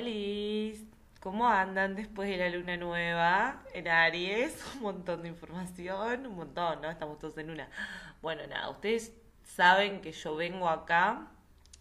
[0.00, 0.78] Hola,
[1.18, 4.64] ¿cómo andan después de la luna nueva en Aries?
[4.76, 6.88] Un montón de información, un montón, ¿no?
[6.88, 7.68] Estamos todos en una.
[8.22, 11.26] Bueno, nada, ustedes saben que yo vengo acá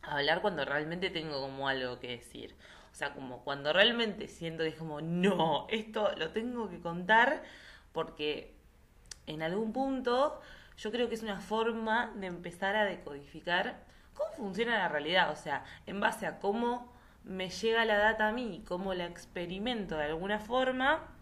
[0.01, 2.55] a hablar cuando realmente tengo como algo que decir.
[2.91, 7.43] O sea, como cuando realmente siento que es como, no, esto lo tengo que contar
[7.91, 8.55] porque
[9.27, 10.41] en algún punto
[10.75, 15.29] yo creo que es una forma de empezar a decodificar cómo funciona la realidad.
[15.31, 16.96] O sea, en base a cómo
[17.27, 21.13] me llega la data a mí, cómo la experimento de alguna forma,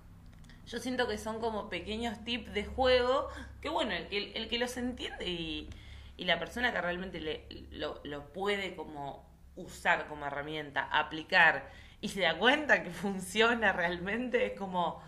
[0.67, 3.27] yo siento que son como pequeños tips de juego
[3.62, 5.70] que, bueno, el que, el que los entiende y,
[6.17, 11.71] y la persona que realmente le, lo, lo puede como usar como herramienta, aplicar
[12.02, 15.01] y se da cuenta que funciona realmente, es como,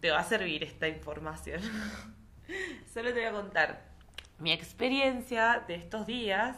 [0.00, 1.60] te va a servir esta información.
[2.92, 3.90] Solo te voy a contar
[4.38, 6.56] mi experiencia de estos días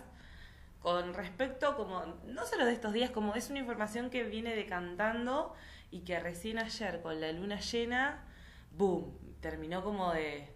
[0.82, 5.55] con respecto como, no solo de estos días, como es una información que viene decantando
[5.91, 8.24] y que recién ayer con la luna llena,
[8.72, 10.52] boom, terminó como de,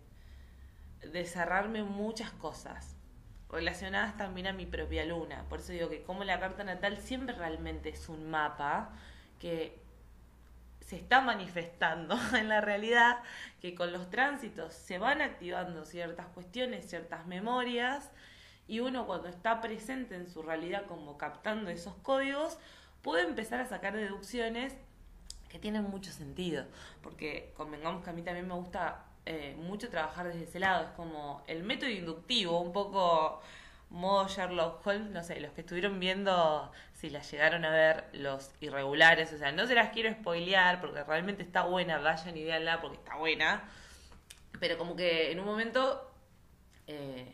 [1.00, 2.96] de cerrarme muchas cosas
[3.50, 5.44] relacionadas también a mi propia luna.
[5.48, 8.90] Por eso digo que como la carta natal siempre realmente es un mapa
[9.38, 9.78] que
[10.80, 13.18] se está manifestando en la realidad,
[13.60, 18.10] que con los tránsitos se van activando ciertas cuestiones, ciertas memorias,
[18.68, 22.58] y uno cuando está presente en su realidad como captando esos códigos,
[23.02, 24.74] puede empezar a sacar deducciones
[25.48, 26.64] que tienen mucho sentido,
[27.02, 30.90] porque convengamos que a mí también me gusta eh, mucho trabajar desde ese lado, es
[30.90, 33.40] como el método inductivo, un poco
[33.90, 38.50] modo Sherlock Holmes, no sé, los que estuvieron viendo, si las llegaron a ver, los
[38.60, 42.80] irregulares, o sea, no se las quiero spoilear porque realmente está buena, vayan y véanla
[42.80, 43.62] porque está buena,
[44.58, 46.10] pero como que en un momento...
[46.88, 47.32] Eh,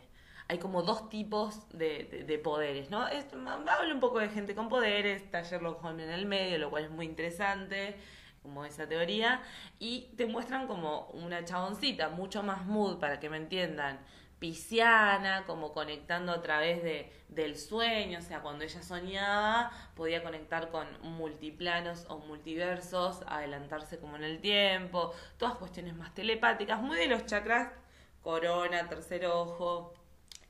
[0.52, 3.08] hay como dos tipos de, poderes, ¿no?
[3.08, 6.68] Es, habla un poco de gente con poderes, está Sherlock Holmes en el medio, lo
[6.68, 7.96] cual es muy interesante,
[8.42, 9.40] como esa teoría,
[9.78, 13.98] y te muestran como una chaboncita, mucho más mood, para que me entiendan,
[14.40, 20.68] pisciana, como conectando a través de, del sueño, o sea, cuando ella soñaba, podía conectar
[20.68, 27.06] con multiplanos o multiversos, adelantarse como en el tiempo, todas cuestiones más telepáticas, muy de
[27.06, 27.72] los chakras,
[28.20, 29.94] corona, tercer ojo,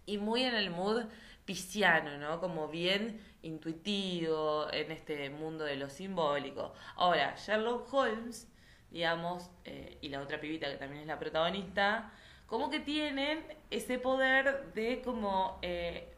[0.07, 1.05] y muy en el mood
[1.45, 2.41] pisciano, ¿no?
[2.41, 6.73] Como bien intuitivo en este mundo de lo simbólico.
[6.97, 8.49] Ahora, Sherlock Holmes,
[8.91, 12.12] digamos, eh, y la otra pibita que también es la protagonista,
[12.47, 16.15] como que tienen ese poder de como eh,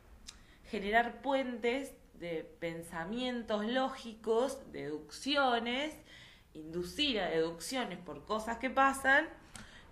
[0.64, 5.96] generar puentes de pensamientos lógicos, deducciones,
[6.52, 9.28] inducir a deducciones por cosas que pasan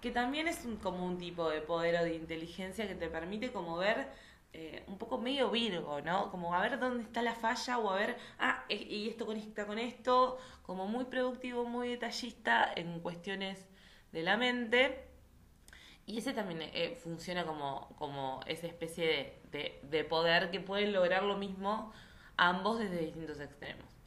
[0.02, 3.52] que también es un, como un tipo de poder o de inteligencia que te permite
[3.52, 4.08] como ver
[4.52, 6.30] eh, un poco medio virgo, ¿no?
[6.30, 9.78] Como a ver dónde está la falla o a ver, ah, y esto conecta con
[9.78, 13.68] esto, como muy productivo, muy detallista en cuestiones
[14.10, 15.08] de la mente.
[16.04, 21.22] Y ese también eh, funciona como, como esa especie de, de poder que pueden lograr
[21.22, 21.92] lo mismo
[22.36, 24.01] ambos desde distintos extremos.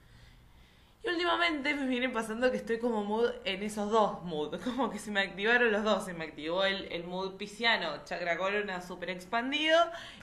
[1.06, 4.98] Y últimamente me viene pasando que estoy como mood en esos dos moods, como que
[4.98, 9.12] se me activaron los dos, se me activó el, el mood pisciano, chakra corona super
[9.12, 9.78] expandido,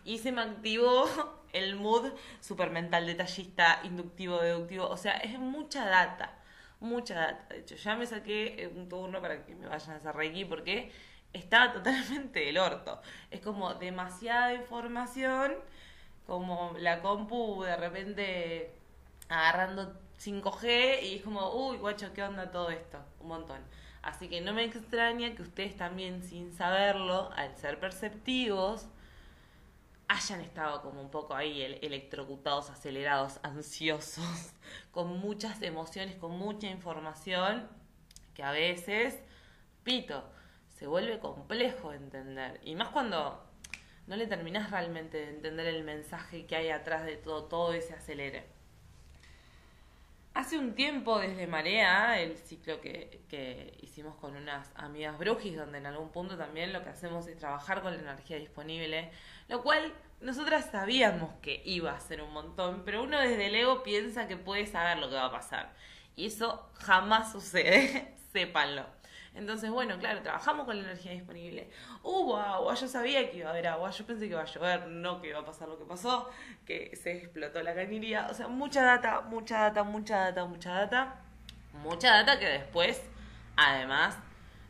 [0.04, 1.06] y se me activó
[1.53, 6.34] el mood super mental, detallista, inductivo, deductivo, o sea, es mucha data,
[6.81, 7.54] mucha data.
[7.54, 10.91] De hecho, ya me saqué un turno para que me vayan a hacer reiki porque
[11.32, 13.00] estaba totalmente del orto.
[13.31, 15.54] Es como demasiada información,
[16.26, 18.72] como la compu de repente
[19.28, 22.99] agarrando 5G y es como, uy, guacho, ¿qué onda todo esto?
[23.21, 23.60] Un montón.
[24.03, 28.87] Así que no me extraña que ustedes también, sin saberlo, al ser perceptivos,
[30.09, 34.53] hayan estado como un poco ahí electrocutados, acelerados, ansiosos,
[34.91, 37.69] con muchas emociones, con mucha información,
[38.34, 39.19] que a veces,
[39.84, 40.25] pito,
[40.77, 42.60] se vuelve complejo entender.
[42.65, 43.43] Y más cuando
[44.06, 47.94] no le terminás realmente de entender el mensaje que hay atrás de todo, todo ese
[47.94, 48.52] acelere.
[50.34, 55.77] Hace un tiempo desde Marea, el ciclo que, que, hicimos con unas amigas brujis, donde
[55.77, 59.11] en algún punto también lo que hacemos es trabajar con la energía disponible,
[59.49, 59.93] lo cual
[60.23, 64.39] nosotras sabíamos que iba a ser un montón, pero uno desde el ego piensa que
[64.39, 65.75] puede saber lo que va a pasar.
[66.17, 68.87] Y eso jamás sucede, sépanlo.
[69.34, 71.71] Entonces, bueno, claro, trabajamos con la energía disponible.
[72.03, 74.89] Hubo agua, yo sabía que iba a haber agua, yo pensé que iba a llover,
[74.89, 76.31] no que iba a pasar lo que pasó,
[76.67, 78.27] que se explotó la cañería.
[78.31, 81.21] O sea, mucha data, mucha data, mucha data, mucha data.
[81.83, 83.03] Mucha data que después,
[83.57, 84.19] además,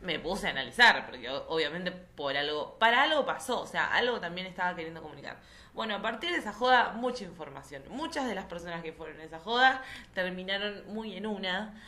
[0.03, 4.47] me puse a analizar, porque obviamente por algo, para algo pasó, o sea, algo también
[4.47, 5.39] estaba queriendo comunicar.
[5.75, 7.83] Bueno, a partir de esa joda, mucha información.
[7.89, 9.83] Muchas de las personas que fueron a esa joda
[10.13, 11.81] terminaron muy en una.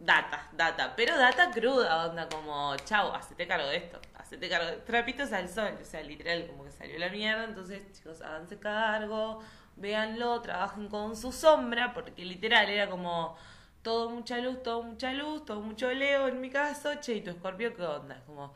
[0.00, 4.76] Data, data, pero data cruda, onda como, chau, hacete cargo de esto, hacete cargo de
[4.76, 9.42] trapitos al sol, o sea, literal, como que salió la mierda, entonces, chicos, háganse cargo,
[9.74, 13.36] véanlo, trabajen con su sombra, porque literal era como
[13.82, 17.30] todo mucha luz, todo mucha luz, todo mucho Leo en mi caso, che, y tu
[17.30, 18.22] escorpio, ¿qué onda?
[18.24, 18.54] Como,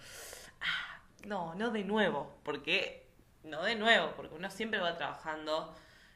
[0.60, 3.08] ah, no, no de nuevo, porque,
[3.42, 5.74] no de nuevo, porque uno siempre va trabajando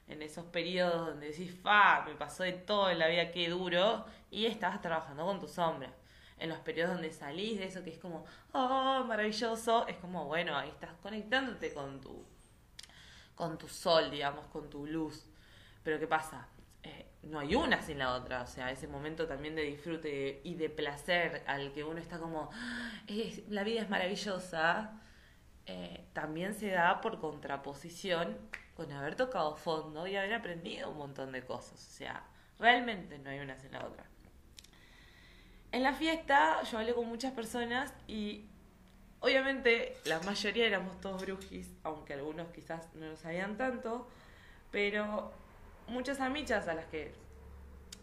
[0.08, 4.06] en esos periodos donde decís, fa, me pasó de todo en la vida, qué duro,
[4.30, 5.90] y estás trabajando con tu sombra.
[6.38, 10.56] En los periodos donde salís de eso que es como, oh, maravilloso, es como, bueno,
[10.56, 12.24] ahí estás conectándote con tu,
[13.34, 15.26] con tu sol, digamos, con tu luz.
[15.82, 16.46] Pero ¿qué pasa?
[16.82, 20.54] Eh, no hay una sin la otra, o sea, ese momento también de disfrute y
[20.54, 22.50] de placer al que uno está como,
[23.48, 25.00] la vida es maravillosa,
[25.64, 28.36] eh, también se da por contraposición
[28.74, 31.84] con haber tocado fondo y haber aprendido un montón de cosas.
[31.84, 32.24] O sea,
[32.58, 34.04] realmente no hay una sin la otra.
[35.76, 38.46] En la fiesta yo hablé con muchas personas y
[39.20, 44.08] obviamente la mayoría éramos todos brujis, aunque algunos quizás no lo sabían tanto,
[44.70, 45.34] pero
[45.86, 47.12] muchas amichas a las que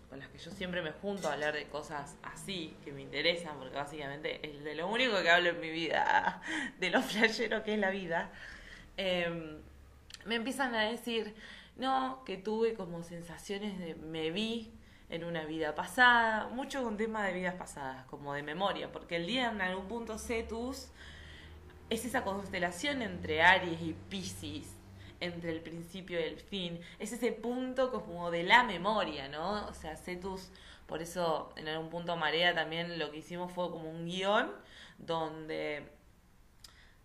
[0.08, 3.58] con las que yo siempre me junto a hablar de cosas así que me interesan,
[3.58, 6.44] porque básicamente es de lo único que hablo en mi vida,
[6.80, 8.30] de lo flashero que es la vida.
[8.98, 9.58] Eh,
[10.26, 11.34] me empiezan a decir,
[11.78, 14.72] no, que tuve como sensaciones de me vi
[15.14, 19.28] en una vida pasada, mucho con tema de vidas pasadas, como de memoria, porque el
[19.28, 20.88] día en algún punto Cetus
[21.92, 24.76] es esa constelación entre Aries y Pisces,
[25.20, 29.68] entre el principio y el fin, es ese punto como de la memoria, ¿no?
[29.68, 30.50] O sea, Cetus,
[30.88, 34.52] por eso en algún punto Marea también lo que hicimos fue como un guion
[34.98, 35.88] donde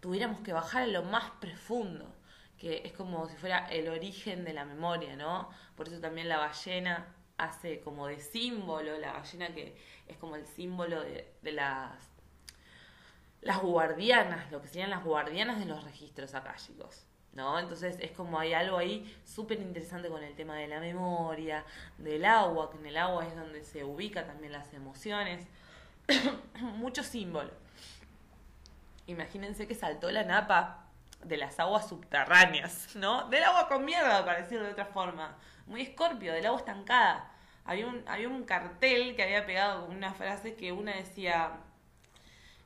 [0.00, 2.10] tuviéramos que bajar a lo más profundo
[2.56, 5.48] que es como si fuera el origen de la memoria, ¿no?
[5.76, 7.06] Por eso también la ballena
[7.38, 9.76] hace como de símbolo, la ballena que
[10.06, 11.92] es como el símbolo de, las,
[13.40, 17.04] las guardianas, lo que serían las guardianas de los registros akáshicos.
[17.34, 17.58] ¿No?
[17.58, 21.64] Entonces es como hay algo ahí súper interesante con el tema de la memoria,
[21.96, 25.46] del agua, que en el agua es donde se ubica también las emociones.
[26.60, 27.50] Mucho símbolo.
[29.06, 30.88] Imagínense que saltó la napa
[31.22, 33.28] de las aguas subterráneas, ¿no?
[33.28, 35.36] Del agua con mierda, para decirlo de otra forma.
[35.68, 37.30] Muy escorpio, del agua estancada.
[37.64, 41.52] Había un, había un cartel que había pegado con una frase que una decía,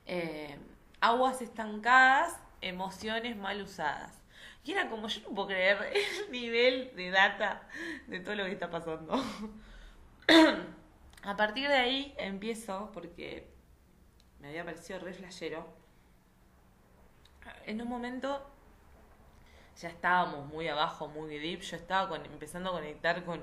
[0.06, 0.56] eh,
[1.00, 4.22] aguas estancadas, emociones mal usadas.
[4.64, 7.68] Y era como, yo no puedo creer el nivel de data
[8.06, 9.22] de todo lo que está pasando.
[11.24, 13.48] A partir de ahí empiezo, porque
[14.40, 15.66] me había parecido re flashero,
[17.64, 18.44] en un momento
[19.80, 23.40] ya estábamos muy abajo, muy deep, yo estaba empezando a conectar con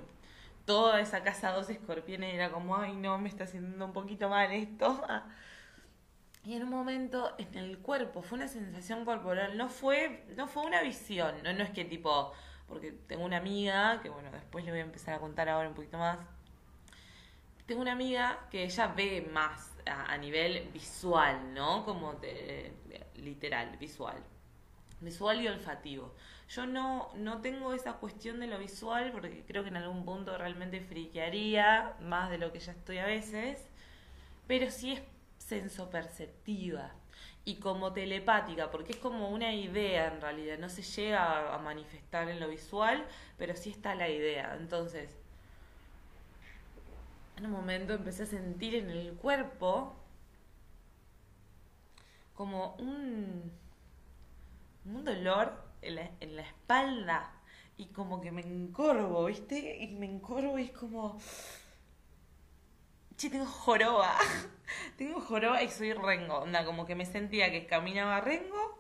[0.66, 4.52] toda esa casa dos escorpiones era como, ay no, me está haciendo un poquito mal
[4.52, 5.02] esto.
[6.46, 10.64] Y en un momento en el cuerpo, fue una sensación corporal, no fue, no fue
[10.66, 12.32] una visión, no, no es que tipo,
[12.66, 15.76] porque tengo una amiga, que bueno, después le voy a empezar a contar ahora un
[15.76, 16.18] poquito más.
[17.66, 21.84] Tengo una amiga que ella ve más a, nivel visual, ¿no?
[21.86, 22.74] Como de,
[23.16, 24.24] literal, visual.
[25.02, 26.14] Visual y olfativo.
[26.50, 30.38] Yo no, no tengo esa cuestión de lo visual porque creo que en algún punto
[30.38, 33.70] realmente friquearía más de lo que ya estoy a veces,
[34.48, 35.02] pero sí es
[35.38, 36.92] sensoperceptiva
[37.46, 42.30] y como telepática, porque es como una idea en realidad, no se llega a manifestar
[42.30, 43.06] en lo visual,
[43.38, 44.56] pero sí está la idea.
[44.60, 45.16] Entonces,
[47.38, 49.96] en un momento empecé a sentir en el cuerpo
[52.36, 53.52] como un,
[54.86, 57.32] un dolor en la, en la espalda
[57.80, 59.78] y como que me encorvo, ¿viste?
[59.78, 61.18] Y me encorvo y es como...
[63.16, 64.18] Che, tengo joroba.
[64.98, 66.40] tengo joroba y soy rengo.
[66.40, 68.78] Onda, como que me sentía que caminaba rengo.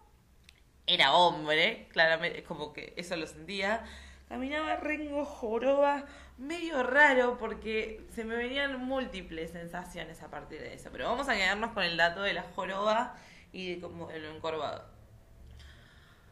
[0.86, 3.86] Era hombre, claramente, como que eso lo sentía.
[4.27, 6.06] Caminaba rengo, joroba,
[6.38, 10.89] medio raro porque se me venían múltiples sensaciones a partir de eso.
[10.91, 13.15] Pero vamos a quedarnos con el dato de la joroba
[13.53, 14.99] y como lo encorvado.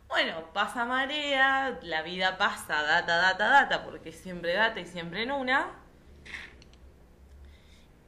[0.07, 5.31] Bueno, pasa marea, la vida pasa, data, data, data, porque siempre data y siempre en
[5.31, 5.71] una.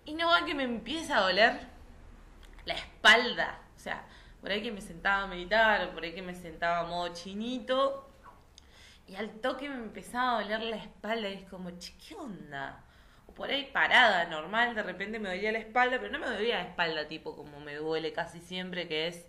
[0.05, 1.59] Y no va que me empieza a doler
[2.65, 3.59] la espalda.
[3.75, 4.05] O sea,
[4.41, 8.09] por ahí que me sentaba a meditar, por ahí que me sentaba a modo chinito.
[9.07, 12.83] Y al toque me empezaba a doler la espalda y es como, che, ¿qué onda?
[13.39, 16.69] por ahí parada, normal, de repente me dolía la espalda, pero no me dolía la
[16.69, 19.27] espalda tipo como me duele casi siempre, que es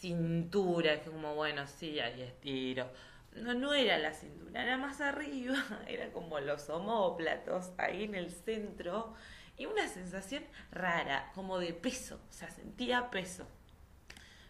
[0.00, 2.90] cintura, es como, bueno, sí, ahí estiro.
[3.34, 8.30] no, no era la cintura, era más arriba, era como los homóplatos ahí en el
[8.30, 9.14] centro
[9.56, 13.46] y una sensación rara, como de peso, o sea, sentía peso.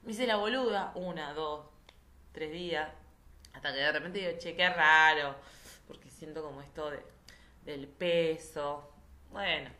[0.02, 1.66] Me hice la boluda una, dos,
[2.32, 2.90] tres días,
[3.54, 5.34] hasta que de repente digo, che, qué raro,
[5.86, 7.02] porque siento como esto de,
[7.64, 8.92] del peso.
[9.30, 9.70] Bueno,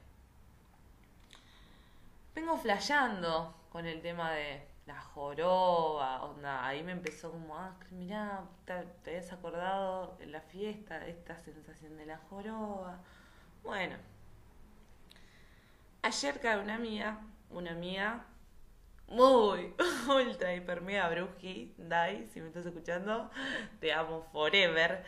[2.34, 8.45] vengo flasheando con el tema de la joroba, onda, ahí me empezó como, ah, mirá,
[8.64, 8.73] te,
[9.11, 12.99] habías acordado de la fiesta, esta sensación de la joroba.
[13.62, 13.97] Bueno,
[16.00, 18.25] ayer cae una amiga, una amiga
[19.08, 19.74] muy,
[20.08, 23.30] ultra, hiper, mega bruji, Dai, si me estás escuchando,
[23.80, 25.04] te amo forever.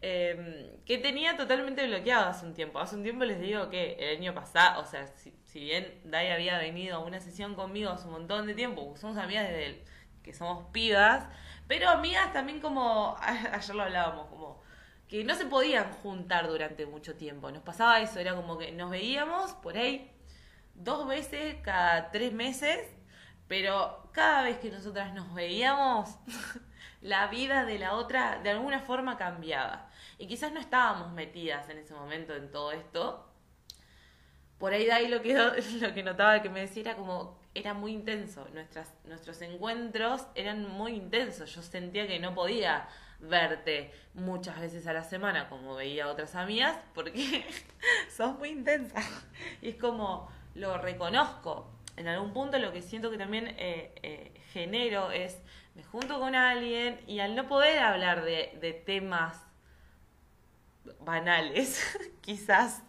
[0.00, 2.80] Em, que tenía totalmente bloqueado hace un tiempo.
[2.80, 6.58] Hace un tiempo les digo que el año pasado, o sea, si, bien Dai había
[6.58, 9.84] venido a una sesión conmigo hace un montón de tiempo, somos amigas desde
[10.22, 11.28] que somos pibas,
[11.68, 14.62] pero amigas también como, ayer lo hablábamos, como
[15.08, 17.50] que no se podían juntar durante mucho tiempo.
[17.50, 20.10] Nos pasaba eso, era como que nos veíamos por ahí
[20.74, 22.80] dos veces cada tres meses
[23.48, 26.10] pero cada vez que nosotras nos veíamos,
[27.02, 29.88] la vida de la otra de alguna forma cambiaba.
[30.18, 33.28] Y quizás no estábamos metidas en ese momento en todo esto.
[34.58, 35.34] Por ahí de ahí lo que,
[35.80, 38.46] lo que notaba que me decía era como, era muy intenso.
[39.04, 41.52] Nuestros encuentros eran muy intensos.
[41.54, 46.76] Yo sentía que no podía verte muchas veces a la semana como veía otras amigas
[46.94, 47.44] porque
[48.16, 49.00] sos muy intensa.
[49.60, 54.32] Y es como, lo reconozco en algún punto lo que siento que también eh, eh,
[54.52, 55.40] genero es,
[55.74, 59.40] me junto con alguien y al no poder hablar de, temas
[61.00, 61.80] banales,
[62.20, 62.82] quizás,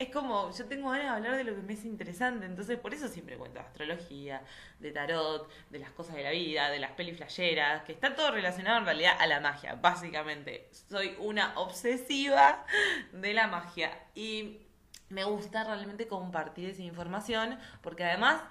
[0.00, 2.92] es como, yo tengo ganas de hablar de lo que me es interesante, entonces por
[2.92, 4.42] eso siempre cuento de astrología,
[4.80, 8.78] de tarot, de las cosas de la vida, de las peliflayeras, que está todo relacionado
[8.78, 10.68] en realidad a la magia, básicamente.
[10.72, 12.66] Soy una obsesiva
[13.12, 14.63] de la magia y
[15.08, 18.42] me gusta realmente compartir esa información porque además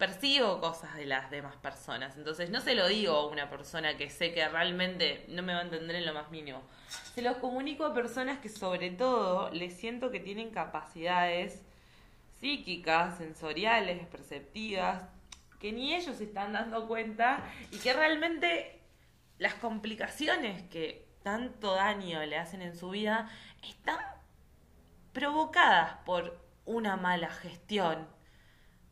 [0.00, 2.16] percibo cosas de las demás personas.
[2.16, 5.60] Entonces no se lo digo a una persona que sé que realmente no me va
[5.60, 6.62] a entender en lo más mínimo.
[7.14, 11.60] Se los comunico a personas que sobre todo les siento que tienen capacidades
[12.40, 15.02] psíquicas, sensoriales, perceptivas,
[15.60, 18.80] que ni ellos se están dando cuenta y que realmente
[19.38, 23.30] las complicaciones que tanto daño le hacen en su vida
[23.62, 23.98] están
[25.12, 28.06] provocadas por una mala gestión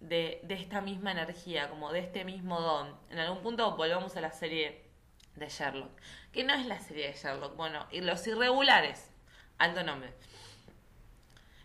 [0.00, 2.94] de, esta misma energía, como de este mismo don.
[3.10, 4.84] En algún punto volvamos a la serie
[5.36, 5.90] de Sherlock,
[6.32, 9.10] que no es la serie de Sherlock, bueno, y los irregulares,
[9.58, 10.12] alto nombre.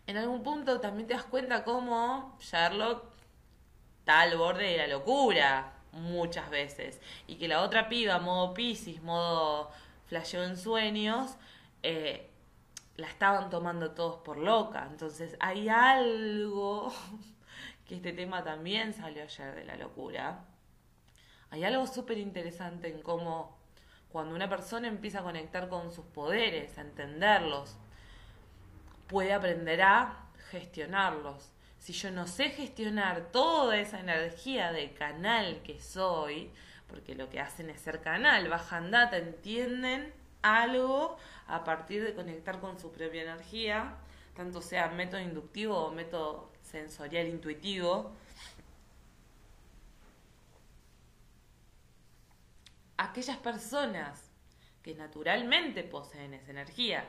[0.05, 3.05] En algún punto también te das cuenta cómo Sherlock
[3.99, 9.01] está al borde de la locura muchas veces y que la otra piba, modo Pisces,
[9.01, 9.71] modo
[10.07, 11.37] flasheo en sueños,
[11.83, 12.29] eh,
[12.95, 14.87] la estaban tomando todos por loca.
[14.89, 16.93] Entonces hay algo,
[17.85, 20.45] que este tema también salió ayer de la locura,
[21.49, 23.57] hay algo súper interesante en cómo
[24.11, 27.77] cuando una persona empieza a conectar con sus poderes, a entenderlos,
[29.07, 31.51] puede aprender a gestionarlos.
[31.79, 36.51] Si yo no sé gestionar toda esa energía de canal que soy,
[36.87, 42.59] porque lo que hacen es ser canal, bajan data, entienden algo a partir de conectar
[42.59, 43.95] con su propia energía,
[44.35, 48.11] tanto sea método inductivo o método sensorial intuitivo.
[52.97, 54.31] Aquellas personas
[54.81, 57.05] que naturalmente poseen esa energía,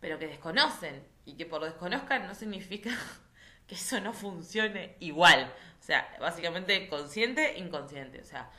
[0.00, 2.90] pero que desconocen y que por desconozcan no significa
[3.66, 5.52] que eso no funcione igual.
[5.80, 8.20] O sea, básicamente consciente, inconsciente.
[8.20, 8.50] O sea,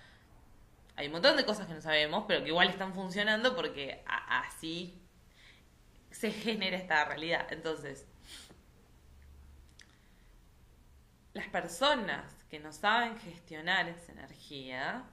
[0.98, 5.00] hay un montón de cosas que no sabemos, pero que igual están funcionando porque así
[6.10, 7.46] se genera esta realidad.
[7.52, 8.08] Entonces,
[11.34, 15.04] las personas que no saben gestionar esa energía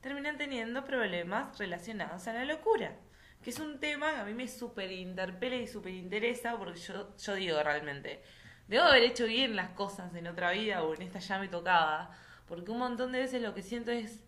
[0.00, 2.96] terminan teniendo problemas relacionados a la locura,
[3.42, 7.16] que es un tema que a mí me súper interpela y súper interesa porque yo,
[7.16, 8.22] yo digo realmente,
[8.68, 12.16] debo haber hecho bien las cosas en otra vida o en esta ya me tocaba,
[12.46, 14.22] porque un montón de veces lo que siento es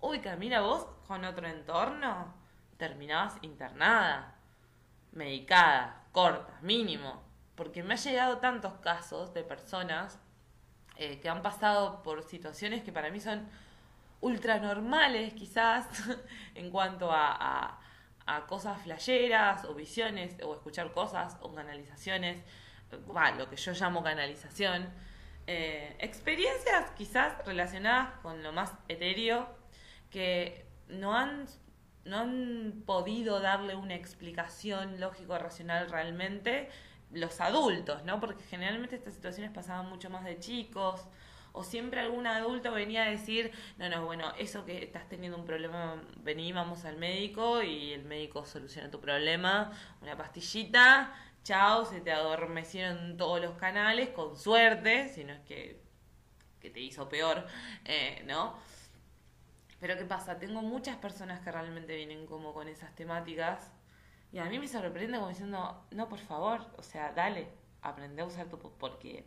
[0.00, 2.34] uy, Camila, vos con otro entorno
[2.76, 4.34] terminabas internada,
[5.12, 7.22] medicada, corta, mínimo.
[7.54, 10.18] Porque me ha llegado tantos casos de personas
[10.96, 13.48] eh, que han pasado por situaciones que para mí son
[14.20, 15.86] ultra normales quizás
[16.54, 17.80] en cuanto a,
[18.46, 22.44] cosas flayeras o visiones o escuchar cosas o canalizaciones,
[23.38, 24.86] lo que yo llamo canalización.
[25.46, 29.57] Eh, experiencias quizás relacionadas con lo más etéreo
[30.10, 31.46] que no han
[32.04, 36.70] no han podido darle una explicación lógico-racional realmente
[37.10, 38.20] los adultos, ¿no?
[38.20, 41.06] Porque generalmente estas situaciones pasaban mucho más de chicos,
[41.52, 45.44] o siempre algún adulto venía a decir, no, no, bueno, eso que estás teniendo un
[45.44, 49.72] problema, vení, vamos al médico y el médico soluciona tu problema,
[50.02, 55.80] una pastillita, chao, se te adormecieron todos los canales, con suerte, si no es que,
[56.60, 57.46] que te hizo peor,
[57.84, 58.58] eh, ¿no?
[59.80, 60.38] Pero ¿qué pasa?
[60.38, 63.72] Tengo muchas personas que realmente vienen como con esas temáticas
[64.32, 67.48] y a mí me sorprende como diciendo, no, por favor, o sea, dale,
[67.82, 68.58] aprende a usar tu...
[68.58, 69.24] porque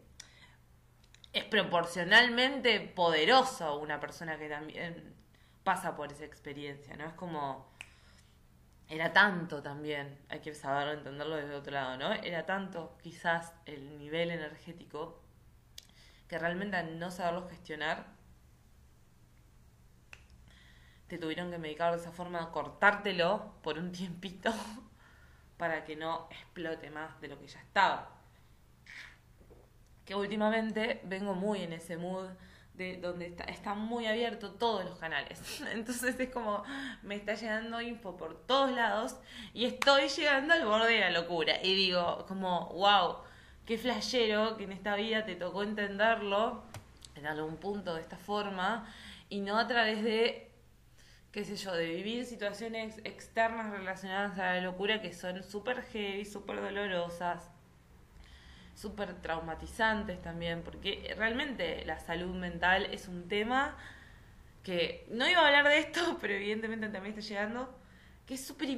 [1.33, 5.15] es proporcionalmente poderoso una persona que también
[5.63, 7.05] pasa por esa experiencia, ¿no?
[7.05, 7.71] Es como...
[8.89, 12.11] Era tanto también, hay que saberlo, entenderlo desde otro lado, ¿no?
[12.11, 15.21] Era tanto quizás el nivel energético
[16.27, 18.05] que realmente al no saberlo gestionar,
[21.11, 24.53] te tuvieron que medicar de esa forma, cortártelo por un tiempito
[25.57, 28.21] para que no explote más de lo que ya estaba
[30.05, 32.27] que últimamente vengo muy en ese mood
[32.73, 35.61] de donde está, está muy abierto todos los canales.
[35.73, 36.63] Entonces es como
[37.03, 39.15] me está llegando info por todos lados
[39.53, 41.61] y estoy llegando al borde de la locura.
[41.63, 43.17] Y digo, como, wow,
[43.65, 46.63] qué flashero que en esta vida te tocó entenderlo
[47.15, 48.93] en algún punto de esta forma
[49.29, 50.50] y no a través de
[51.31, 56.25] qué sé yo, de vivir situaciones externas relacionadas a la locura que son súper heavy,
[56.25, 57.49] súper dolorosas,
[58.75, 63.77] súper traumatizantes también, porque realmente la salud mental es un tema
[64.63, 67.77] que no iba a hablar de esto, pero evidentemente también está llegando,
[68.25, 68.69] que es súper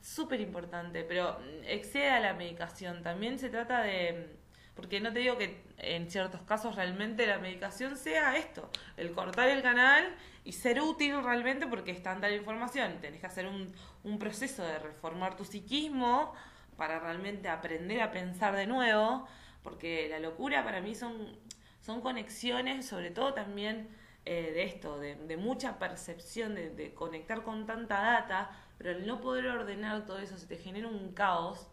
[0.00, 3.02] super importante, pero excede a la medicación.
[3.02, 4.36] También se trata de,
[4.76, 9.48] porque no te digo que en ciertos casos realmente la medicación sea esto, el cortar
[9.48, 10.14] el canal
[10.44, 13.00] y ser útil realmente porque es tanta la información.
[13.00, 13.72] Tenés que hacer un,
[14.04, 16.34] un proceso de reformar tu psiquismo
[16.76, 19.26] para realmente aprender a pensar de nuevo,
[19.62, 21.38] porque la locura para mí son,
[21.80, 23.88] son conexiones, sobre todo también
[24.26, 29.06] eh, de esto, de, de mucha percepción, de, de, conectar con tanta data, pero al
[29.06, 31.66] no poder ordenar todo eso se te genera un caos,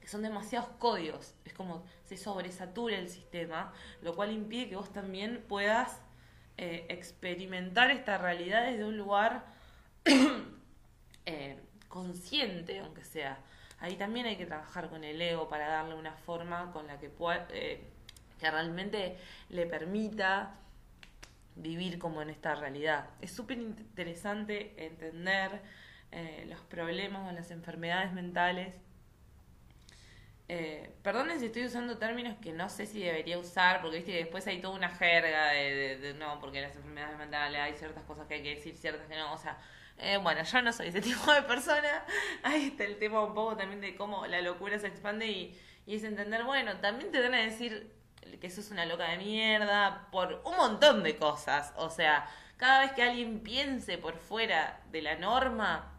[0.00, 4.92] que son demasiados códigos, es como se sobresatura el sistema, lo cual impide que vos
[4.92, 6.00] también puedas
[6.62, 9.46] eh, experimentar esta realidad desde un lugar
[11.26, 11.58] eh,
[11.88, 13.38] consciente, aunque sea
[13.78, 17.08] ahí también hay que trabajar con el ego para darle una forma con la que
[17.08, 17.82] pueda, eh,
[18.38, 19.16] que realmente
[19.48, 20.54] le permita
[21.56, 23.08] vivir como en esta realidad.
[23.22, 25.62] Es súper interesante entender
[26.48, 28.74] los problemas o las enfermedades mentales.
[30.52, 34.18] Eh, perdonen si estoy usando términos que no sé si debería usar, porque viste que
[34.18, 38.34] después hay toda una jerga de, no, porque las enfermedades mentales hay ciertas cosas que
[38.34, 39.58] hay que decir, ciertas que no, o sea,
[39.96, 42.04] eh, bueno, yo no soy ese tipo de persona.
[42.42, 46.02] Ahí está el tema un poco también de cómo la locura se expande y, es
[46.02, 47.94] entender, bueno, también te van a decir
[48.40, 51.72] que eso es una loca de mierda por un montón de cosas.
[51.76, 55.92] O sea, cada vez que alguien piense por fuera de la norma,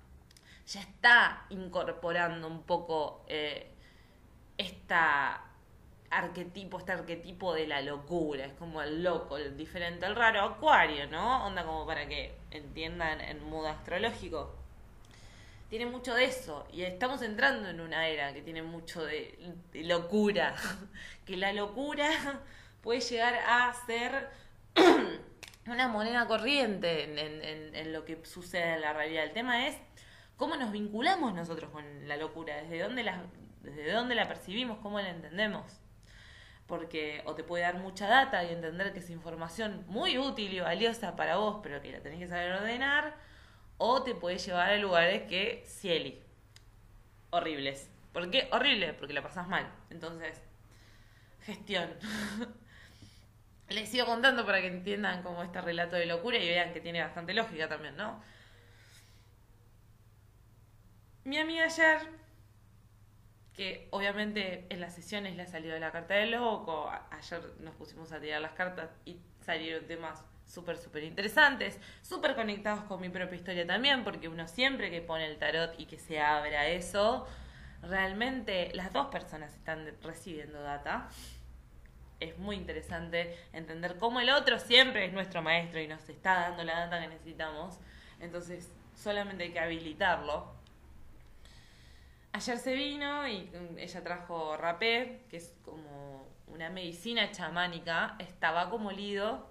[0.68, 3.71] ya está incorporando un poco eh,
[4.62, 5.52] esta
[6.12, 11.08] arquetipo, este arquetipo de la locura, es como el loco, el diferente, el raro, acuario,
[11.08, 11.46] ¿no?
[11.46, 14.54] Onda como para que entiendan en modo astrológico.
[15.70, 20.54] Tiene mucho de eso y estamos entrando en una era que tiene mucho de, locura,
[21.26, 22.10] que la locura
[22.82, 24.30] puede llegar a ser
[25.66, 29.24] una moneda corriente en, en, lo que sucede en la realidad.
[29.24, 29.78] El tema es
[30.36, 33.24] cómo nos vinculamos nosotros con la locura, desde dónde la,
[33.62, 35.82] desde dónde la percibimos, cómo la entendemos
[36.72, 40.62] porque o te puede dar mucha data y entender que es información muy útil y
[40.62, 43.14] valiosa para vos, pero que la tenés que saber ordenar,
[43.78, 46.24] o te puede llevar a lugares que cieli,
[47.30, 47.90] horribles.
[48.14, 48.48] ¿Por qué?
[48.54, 49.70] Horrible, porque la pasás mal.
[49.90, 50.42] Entonces,
[51.42, 51.90] gestión.
[53.68, 57.02] Les sigo contando para que entiendan cómo este relato de locura y vean que tiene
[57.02, 58.24] bastante lógica también, ¿no?
[61.26, 62.21] Mi amiga ayer
[63.56, 68.12] que obviamente en las sesiones le ha salido la carta del loco, ayer nos pusimos
[68.12, 73.36] a tirar las cartas y salieron temas súper, súper interesantes, súper conectados con mi propia
[73.36, 77.28] historia también, porque uno siempre que pone el tarot y que se abra eso,
[77.82, 81.10] realmente las dos personas están recibiendo data.
[82.20, 86.64] Es muy interesante entender cómo el otro siempre es nuestro maestro y nos está dando
[86.64, 87.80] la data que necesitamos.
[88.20, 90.61] Entonces, solamente hay que habilitarlo
[92.34, 98.34] Ayer se vino y mm, ella trajo rapé, que es como una medicina chamánica, es
[98.40, 99.50] tabaco molido,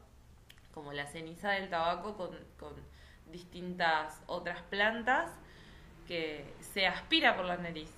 [0.73, 2.91] como la ceniza del tabaco con,
[3.31, 5.31] distintas otras plantas
[6.09, 7.89] que se aspira por la nariz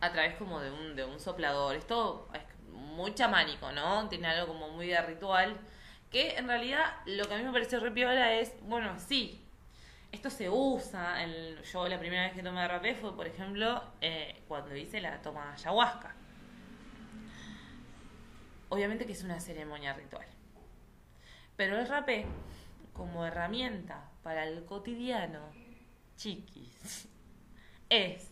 [0.00, 1.76] a través como de un, de un soplador.
[1.76, 2.40] Esto es
[2.72, 4.08] muy chamánico, ¿no?
[4.08, 5.58] Tiene algo como muy de ritual.
[6.10, 9.46] Que en realidad lo que a mí me pareció re piola es, bueno, sí,
[10.12, 11.22] esto se usa.
[11.22, 15.20] En, yo la primera vez que tomé rapé fue, por ejemplo, eh, cuando hice la
[15.22, 16.14] toma de ayahuasca.
[18.68, 20.26] Obviamente que es una ceremonia ritual.
[21.56, 22.26] Pero el rapé,
[22.92, 25.40] como herramienta para el cotidiano,
[26.16, 27.08] chiquis,
[27.88, 28.30] es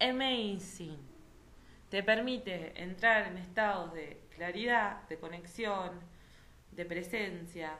[0.00, 0.98] amazing.
[1.88, 6.00] Te permite entrar en estados de claridad, de conexión,
[6.72, 7.78] de presencia,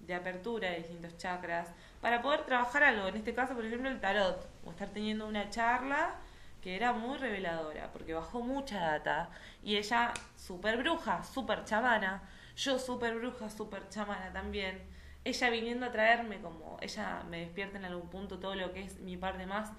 [0.00, 3.08] de apertura de distintos chakras, para poder trabajar algo.
[3.08, 6.16] En este caso, por ejemplo, el tarot, o estar teniendo una charla
[6.60, 9.30] que era muy reveladora, porque bajó mucha data,
[9.62, 12.22] y ella, súper bruja, súper chamana,
[12.56, 14.82] yo súper bruja, súper chamana también,
[15.24, 19.00] ella viniendo a traerme como, ella me despierta en algún punto todo lo que es
[19.00, 19.72] mi parte más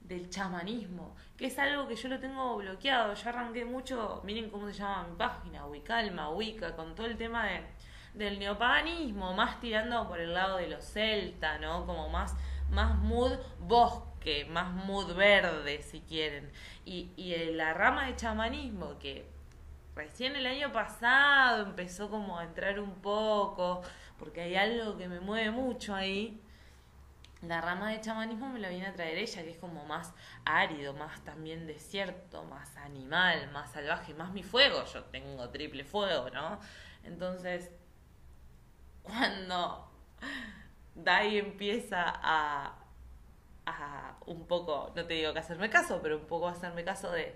[0.00, 4.66] del chamanismo, que es algo que yo lo tengo bloqueado, yo arranqué mucho, miren cómo
[4.68, 7.62] se llama mi página, Wicalma, Wicca, con todo el tema de
[8.14, 11.86] del neopaganismo, más tirando por el lado de los celta, ¿no?
[11.86, 12.34] Como más,
[12.70, 16.50] más mood bosque, más mood verde, si quieren.
[16.84, 19.26] Y, y la rama de chamanismo que
[19.94, 23.82] recién el año pasado empezó como a entrar un poco,
[24.18, 26.40] porque hay algo que me mueve mucho ahí.
[27.42, 30.12] La rama de chamanismo me la viene a traer ella, que es como más
[30.44, 34.84] árido, más también desierto, más animal, más salvaje, más mi fuego.
[34.84, 36.60] Yo tengo triple fuego, ¿no?
[37.02, 37.70] Entonces,
[39.02, 39.90] cuando
[40.94, 42.76] Dai empieza a,
[43.66, 47.34] a un poco, no te digo que hacerme caso, pero un poco hacerme caso de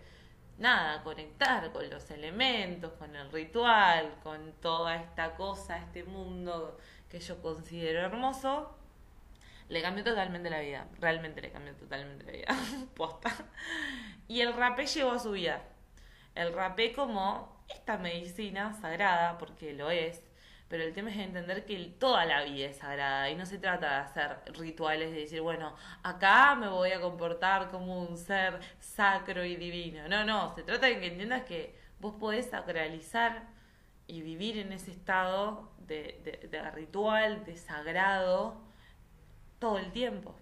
[0.59, 7.21] nada, conectar con los elementos, con el ritual, con toda esta cosa, este mundo que
[7.21, 8.77] yo considero hermoso,
[9.69, 10.87] le cambió totalmente la vida.
[11.01, 12.49] Realmente le cambió totalmente la vida.
[12.95, 13.31] Posta.
[14.29, 15.63] Y el rapé llegó a su vida.
[16.35, 20.23] El rapé como esta medicina sagrada, porque lo es,
[20.75, 23.91] pero el tema es entender que toda la vida es sagrada y no se trata
[23.91, 29.45] de hacer rituales de decir, bueno, acá me voy a comportar como un ser sacro
[29.45, 30.09] y divino.
[30.09, 33.45] No, no, se trata de que entiendas que vos podés sacralizar
[34.09, 38.61] y vivir en ese estado de, de ritual, de sagrado,
[39.61, 40.35] todo el tiempo.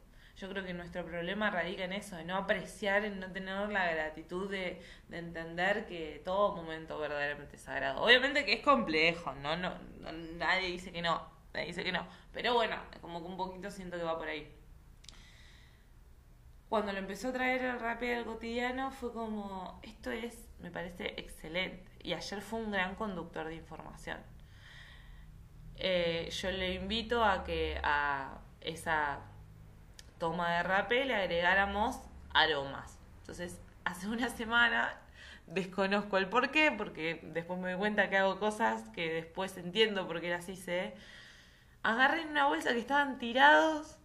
[0.42, 3.88] Yo creo que nuestro problema radica en eso, de no apreciar, en no tener la
[3.92, 8.02] gratitud de, entender que todo momento verdaderamente es sagrado.
[8.02, 9.56] Obviamente que es complejo, ¿no?
[9.56, 9.72] No,
[10.38, 11.24] Nadie dice que no,
[11.54, 12.04] nadie dice que no.
[12.32, 14.52] Pero bueno, como que un poquito siento que va por ahí.
[16.68, 21.14] Cuando lo empezó a traer el rap al cotidiano fue como, esto es, me parece
[21.18, 21.88] excelente.
[22.02, 24.18] Y ayer fue un gran conductor de información.
[25.76, 29.28] Eh, yo le invito a que a esa
[30.22, 31.98] toma de rapé le agregáramos
[32.32, 32.96] aromas.
[33.22, 34.96] Entonces, hace una semana
[35.48, 40.06] desconozco el por qué, porque después me doy cuenta que hago cosas que después entiendo
[40.06, 40.94] por qué así sé.
[41.82, 43.96] Agarré en una bolsa que estaban tirados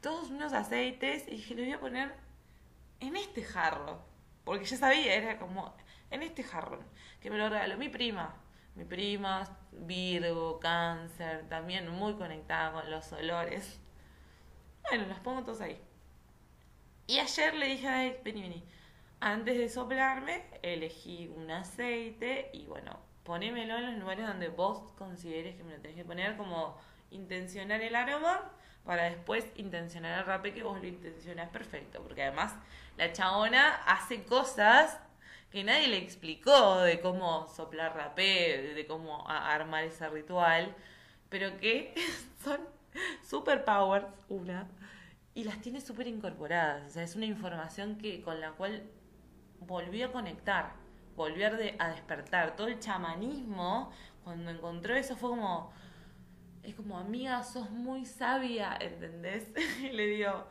[0.00, 2.14] todos unos aceites y dije, lo voy a poner
[3.00, 4.04] en este jarro.
[4.44, 5.74] Porque ya sabía, era como
[6.12, 6.86] en este jarrón,
[7.20, 8.36] que me lo regaló mi prima.
[8.76, 13.80] Mi prima, Virgo, Cáncer, también muy conectada con los olores.
[14.90, 15.80] Bueno, las pongo todas ahí.
[17.06, 18.64] Y ayer le dije a él, vení, vení.
[19.20, 25.54] Antes de soplarme, elegí un aceite y bueno, ponémelo en los lugares donde vos consideres
[25.54, 26.76] que me lo tenés que poner, como
[27.12, 28.50] intencionar el aroma
[28.84, 32.02] para después intencionar el rape que vos lo intencionás perfecto.
[32.02, 32.56] Porque además
[32.96, 34.98] la chabona hace cosas
[35.52, 40.74] que nadie le explicó de cómo soplar rapé, de cómo armar ese ritual,
[41.28, 41.94] pero que
[42.42, 42.58] son
[43.22, 44.66] superpowers, una,
[45.40, 46.86] y las tiene súper incorporadas.
[46.86, 48.82] O sea, es una información que con la cual
[49.60, 50.74] volvió a conectar,
[51.16, 52.56] volvió a, despertar.
[52.56, 53.90] Todo el chamanismo,
[54.22, 55.72] cuando encontró eso, fue como,
[56.62, 59.50] es como, amiga, sos muy sabia, ¿entendés?
[59.80, 60.46] y le digo,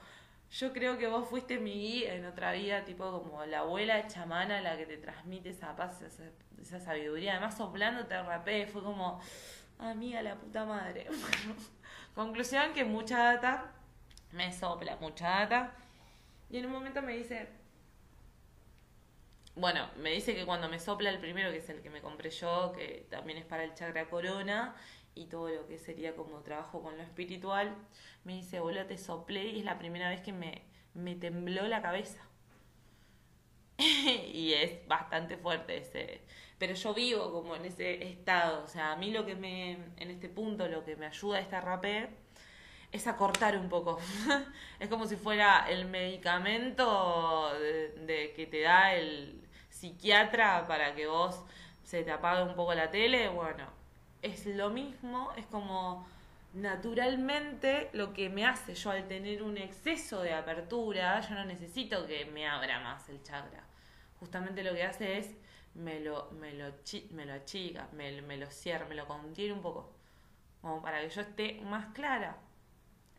[0.49, 4.59] yo creo que vos fuiste mi guía en otra vida, tipo como la abuela chamana,
[4.61, 7.33] la que te transmite esa paz, esa, sabiduría.
[7.33, 9.21] Además, soplándote rapé, fue como,
[9.77, 11.05] amiga, la puta madre.
[12.15, 13.75] conclusión que mucha data
[14.31, 15.73] me sopla mucha data.
[16.49, 17.47] Y en un momento me dice,
[19.55, 22.29] bueno, me dice que cuando me sopla el primero, que es el que me compré
[22.29, 24.75] yo, que también es para el chakra corona
[25.15, 27.75] y todo lo que sería como trabajo con lo espiritual,
[28.23, 30.63] me dice, boludo, te soplé y es la primera vez que me,
[30.93, 32.21] me tembló la cabeza.
[33.79, 36.21] y es bastante fuerte ese.
[36.57, 38.63] Pero yo vivo como en ese estado.
[38.63, 41.41] O sea, a mí lo que me, en este punto, lo que me ayuda a
[41.41, 42.09] esta rapé
[42.91, 43.99] es acortar un poco.
[44.79, 51.43] es como si fuera el medicamento de, que te da el psiquiatra para que vos
[51.83, 53.29] se te apague un poco la tele.
[53.29, 53.67] Bueno,
[54.21, 56.07] es lo mismo, es como
[56.53, 62.07] naturalmente lo que me hace yo al tener un exceso de apertura, yo no necesito
[62.07, 63.63] que me abra más el chakra.
[64.19, 65.29] Justamente lo que hace es
[65.75, 66.73] me lo, me lo,
[67.11, 69.93] me lo achica, me, me lo cierra, me lo contiene un poco,
[70.61, 72.35] como para que yo esté más clara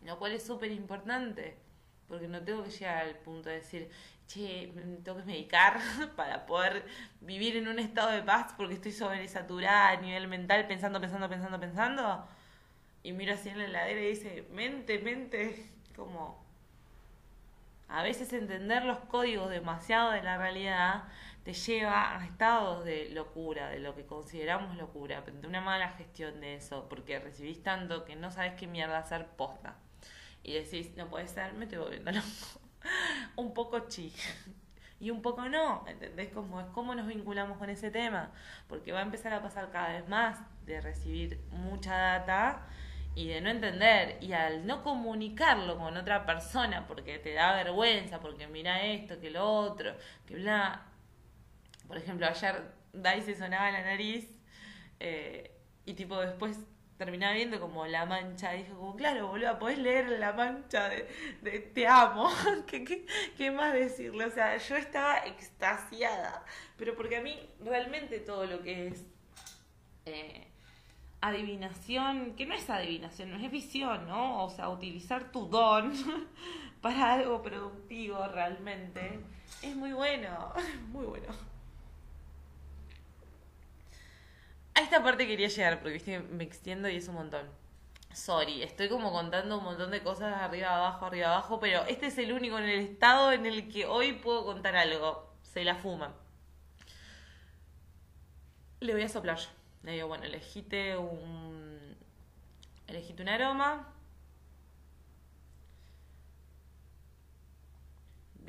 [0.05, 1.57] lo cual es súper importante,
[2.09, 3.91] porque no tengo que llegar al punto de decir,
[4.27, 5.79] che, me tengo que medicar
[6.17, 6.85] para poder
[7.21, 11.59] vivir en un estado de paz porque estoy sobresaturada a nivel mental, pensando, pensando, pensando,
[11.61, 12.29] pensando.
[13.03, 16.49] Y miro así en la heladera y dice, mente, mente, como...
[17.89, 21.05] A veces entender los códigos demasiado de la realidad
[21.43, 26.41] te lleva a estados de locura, de lo que consideramos locura, de una mala gestión
[26.41, 29.77] de eso, porque recibís tanto que no sabes qué mierda hacer posta
[30.43, 32.61] y decís, no puede ser, me estoy volviendo loco.
[33.37, 34.13] un poco chi.
[34.99, 36.29] Y un poco no, ¿entendés?
[36.29, 38.33] Como es cómo nos vinculamos con ese tema.
[38.69, 42.67] Porque va a empezar a pasar cada vez más de recibir mucha data
[43.15, 44.19] y de no entender.
[44.21, 49.31] Y al no comunicarlo con otra persona porque te da vergüenza, porque mira esto, que
[49.31, 49.95] lo otro,
[50.27, 50.87] que bla.
[51.89, 54.29] Por ejemplo, ayer Dai se sonaba la nariz
[55.01, 55.51] eh,
[55.87, 56.59] y tipo después
[57.01, 58.55] terminaba viendo como la mancha.
[58.55, 62.29] Y dijo como, claro, boludo, podés leer la mancha de, te amo.
[62.67, 63.07] ¿Qué,
[63.39, 64.27] qué, más decirle?
[64.27, 66.45] O sea, yo estaba extasiada.
[66.77, 69.07] Pero porque a mí realmente todo lo que es
[70.05, 70.47] eh,
[71.23, 74.45] adivinación, que no es adivinación, no es visión, ¿no?
[74.45, 75.95] O sea, utilizar tu don
[76.83, 79.21] para algo productivo realmente,
[79.63, 80.53] es muy bueno,
[80.93, 81.50] muy bueno.
[84.75, 87.49] A esta parte quería llegar porque me extiendo y es un montón.
[88.13, 92.19] Sorry, estoy como contando un montón de cosas arriba abajo, arriba abajo, pero este es
[92.19, 95.33] el único en el estado en el que hoy puedo contar algo.
[95.43, 96.15] Se la fuma.
[98.81, 99.39] Le voy a soplar.
[99.83, 101.97] Le digo, bueno, elegite un.
[102.87, 103.95] Elegite un aroma.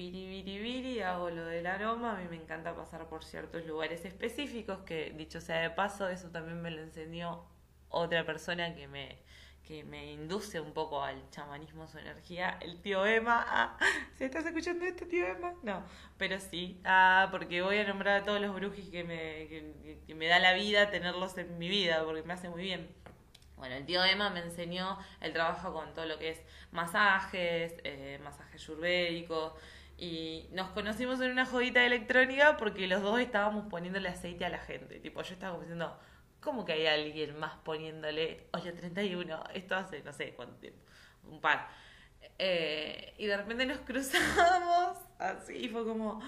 [0.10, 5.12] Viri, hago lo del aroma, a mí me encanta pasar por ciertos lugares específicos, que
[5.12, 7.46] dicho sea de paso, eso también me lo enseñó
[7.90, 9.20] otra persona que me,
[9.64, 13.46] que me induce un poco al chamanismo, su energía, el tío Emma.
[13.48, 13.78] Ah,
[14.18, 15.54] ¿Se estás escuchando esto, tío Emma?
[15.64, 15.84] No,
[16.18, 19.48] pero sí, ah, porque voy a nombrar a todos los brujis que me,
[20.06, 22.90] que, me da la vida tenerlos en mi vida, porque me hace muy bien.
[23.58, 28.20] Bueno, el tío Emma me enseñó el trabajo con todo lo que es masajes, eh,
[28.24, 29.54] masajes ayurvédicos,
[30.02, 34.58] y nos conocimos en una jodita electrónica porque los dos estábamos poniéndole aceite a la
[34.58, 35.00] gente.
[35.00, 35.96] Tipo, yo estaba como diciendo,
[36.40, 39.44] ¿cómo que hay alguien más poniéndole 831?
[39.54, 40.82] Esto hace, no sé cuánto tiempo,
[41.30, 41.68] un par.
[42.40, 46.20] Eh, y de repente nos cruzamos así y fue como,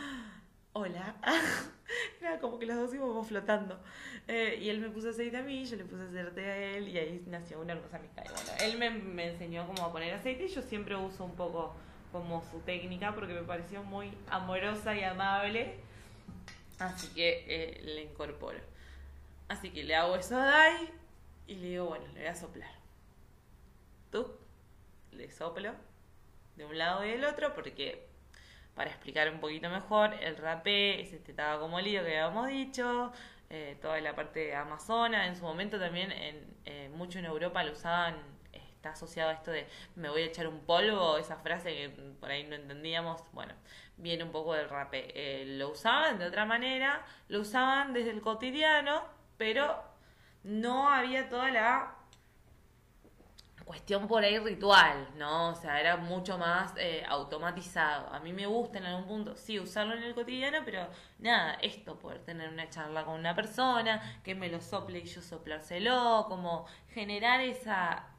[0.74, 1.16] hola.
[2.22, 3.82] Era como que los dos íbamos flotando.
[4.28, 7.00] Eh, y él me puso aceite a mí, yo le puse aceite a él y
[7.00, 8.24] ahí nació una hermosa amistad.
[8.24, 11.76] bueno, él me, me enseñó cómo poner aceite y yo siempre uso un poco
[12.14, 15.76] como su técnica porque me pareció muy amorosa y amable.
[16.80, 18.60] Así que eh, le incorporo.
[19.50, 20.90] Así que le hago eso a Dai
[21.48, 22.72] y le digo, bueno, le voy a soplar.
[24.12, 24.32] Tú
[25.12, 25.74] le soplo
[26.56, 28.08] de un lado y del otro porque
[28.76, 33.12] para explicar un poquito mejor, el rapé es este tabaco molido que habíamos dicho,
[33.50, 37.64] eh, toda la parte de Amazona, en su momento también en, eh, mucho en Europa
[37.64, 38.16] lo usaban
[38.84, 39.66] está asociado a esto de
[39.96, 43.54] me voy a echar un polvo, esa frase que por ahí no entendíamos, bueno,
[43.96, 44.90] viene un poco del rap.
[44.94, 49.04] Eh, lo usaban de otra manera, lo usaban desde el cotidiano,
[49.38, 49.82] pero
[50.44, 51.96] no había toda la
[53.64, 55.52] cuestión por ahí ritual, ¿no?
[55.52, 58.14] O sea, era mucho más eh, automatizado.
[58.14, 61.98] A mí me gusta en algún punto, sí, usarlo en el cotidiano, pero nada, esto,
[61.98, 66.66] poder tener una charla con una persona, que me lo sople y yo soplárselo, como
[66.90, 68.13] generar esa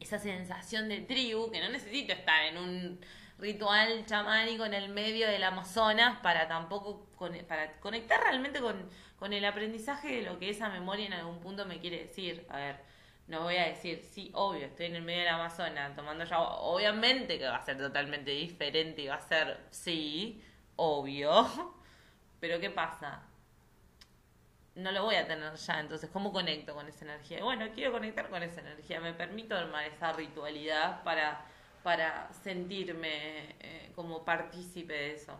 [0.00, 3.00] esa sensación de tribu, que no necesito estar en un
[3.38, 7.06] ritual chamánico en el medio del Amazonas para tampoco
[7.48, 11.66] para conectar realmente con, con el aprendizaje de lo que esa memoria en algún punto
[11.66, 12.46] me quiere decir.
[12.48, 12.76] A ver,
[13.26, 16.56] no voy a decir, sí, obvio, estoy en el medio del Amazonas tomando agua.
[16.60, 20.42] Obviamente que va a ser totalmente diferente y va a ser, sí,
[20.76, 21.46] obvio.
[22.40, 23.27] Pero ¿qué pasa?
[24.78, 27.42] No lo voy a tener ya, entonces ¿cómo conecto con esa energía?
[27.42, 31.44] Bueno, quiero conectar con esa energía, me permito armar esa ritualidad para,
[31.82, 35.36] para sentirme eh, como partícipe de eso.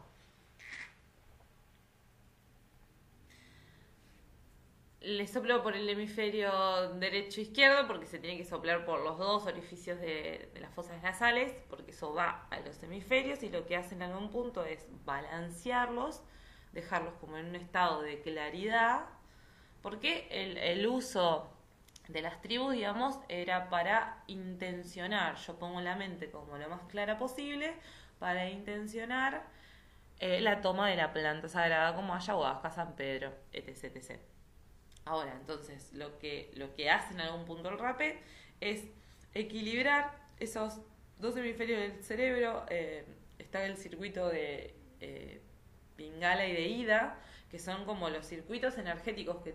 [5.01, 6.51] le soplo por el hemisferio
[6.95, 11.01] derecho e izquierdo porque se tiene que soplar por los dos orificios de, las fosas
[11.03, 14.85] nasales porque eso va a los hemisferios y lo que hacen en algún punto es
[15.05, 16.23] balancearlos,
[16.73, 19.07] dejarlos como en un estado de claridad
[19.89, 21.49] porque el, uso
[22.09, 27.17] de las tribus, digamos, era para intencionar, yo pongo la mente como lo más clara
[27.17, 27.73] posible,
[28.19, 29.47] para intencionar
[30.19, 34.21] eh, la toma de la planta sagrada como ayahuasca, San Pedro, etc.
[35.07, 38.21] Ahora, entonces, lo que, lo que hace en algún punto el rape
[38.61, 38.85] es
[39.33, 40.83] equilibrar esos
[41.19, 42.67] dos hemisferios del cerebro.
[42.69, 43.07] Eh,
[43.39, 45.41] está el circuito de eh,
[45.97, 47.19] Pingala y de Ida,
[47.51, 49.55] que son como los circuitos energéticos que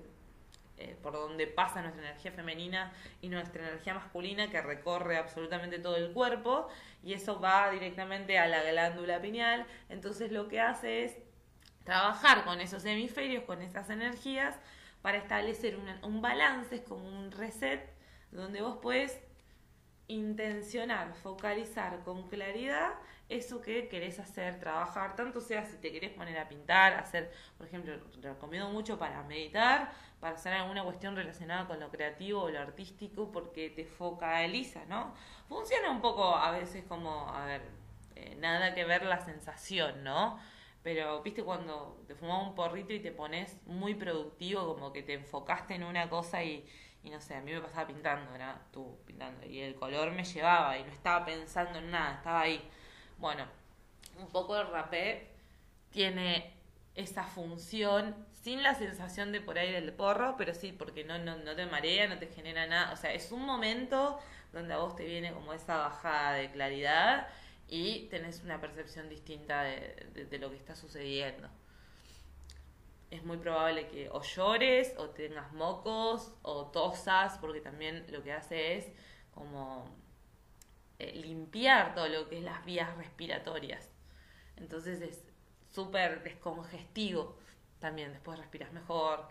[0.83, 2.91] eh, por donde pasa nuestra energía femenina
[3.21, 6.67] y nuestra energía masculina que recorre absolutamente todo el cuerpo
[7.03, 9.65] y eso va directamente a la glándula pineal.
[9.89, 11.17] Entonces lo que hace es
[11.85, 14.59] trabajar con esos hemisferios, con esas energías,
[15.01, 17.81] para establecer un balance, es como un reset,
[18.31, 19.19] donde vos puedes
[20.07, 22.93] intencionar, focalizar con claridad
[23.29, 27.67] eso que querés hacer, trabajar, tanto sea si te querés poner a pintar, hacer, por
[27.67, 32.59] ejemplo, recomiendo mucho para meditar, para hacer alguna cuestión relacionada con lo creativo o lo
[32.59, 35.13] artístico, porque te focaliza, ¿no?
[35.47, 37.61] Funciona un poco a veces como, a ver,
[38.15, 40.39] eh, nada que ver la sensación, ¿no?
[40.83, 45.13] Pero, viste, cuando te fumas un porrito y te pones muy productivo, como que te
[45.13, 46.65] enfocaste en una cosa y,
[47.03, 50.23] y no sé, a mí me pasaba pintando, era tú pintando, y el color me
[50.23, 52.61] llevaba y no estaba pensando en nada, estaba ahí.
[53.17, 53.45] Bueno,
[54.17, 55.29] un poco el rapé
[55.91, 56.53] tiene
[56.95, 61.37] esa función sin la sensación de por ahí del porro, pero sí, porque no, no,
[61.37, 62.93] no te marea, no te genera nada.
[62.93, 64.19] O sea, es un momento
[64.51, 67.27] donde a vos te viene como esa bajada de claridad
[67.67, 71.49] y tenés una percepción distinta de, de lo que está sucediendo
[73.13, 78.33] es muy probable que o llores o tengas mocos o tosas, porque también lo que
[78.33, 78.87] hace es
[79.35, 79.85] como
[80.97, 83.91] eh, limpiar todo lo que es las vías respiratorias.
[84.57, 85.23] Entonces es
[85.71, 87.37] súper descongestivo
[87.77, 89.27] también, después respiras mejor.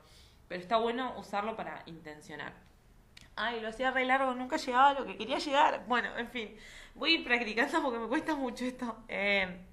[0.47, 2.53] Pero está bueno usarlo para intencionar.
[3.35, 5.87] Ay, lo hacía re largo, nunca llegaba a lo que quería llegar.
[5.89, 6.57] Bueno, en fin,
[6.95, 9.03] voy a ir practicando porque me cuesta mucho esto.
[9.09, 9.67] Eh,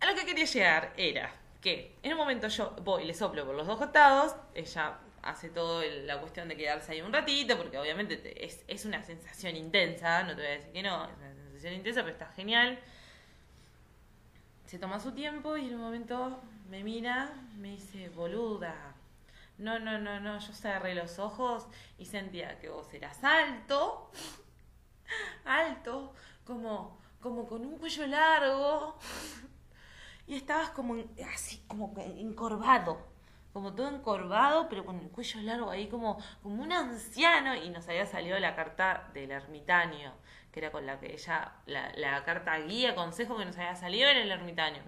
[0.00, 3.54] a lo que quería llegar era que en un momento yo voy, le soplo por
[3.54, 8.44] los dos costados, ella hace todo la cuestión de quedarse ahí un ratito, porque obviamente
[8.44, 11.72] es, es, una sensación intensa, no te voy a decir que no, es una sensación
[11.72, 12.78] intensa, pero está genial.
[14.66, 18.94] Se toma su tiempo y en un momento me mira, me dice, boluda,
[19.56, 24.10] no, no, no, no, yo cerré los ojos y sentía que vos eras alto,
[25.46, 26.12] alto,
[26.44, 28.98] como, como con un cuello largo
[30.26, 30.96] y estabas como
[31.32, 32.98] así, como encorvado,
[33.52, 37.88] como todo encorvado, pero con el cuello largo ahí como, como un anciano y nos
[37.88, 40.12] había salido la carta del ermitaño,
[40.50, 44.08] que era con la que ella, la, la carta guía, consejo que nos había salido
[44.08, 44.82] en el ermitaño.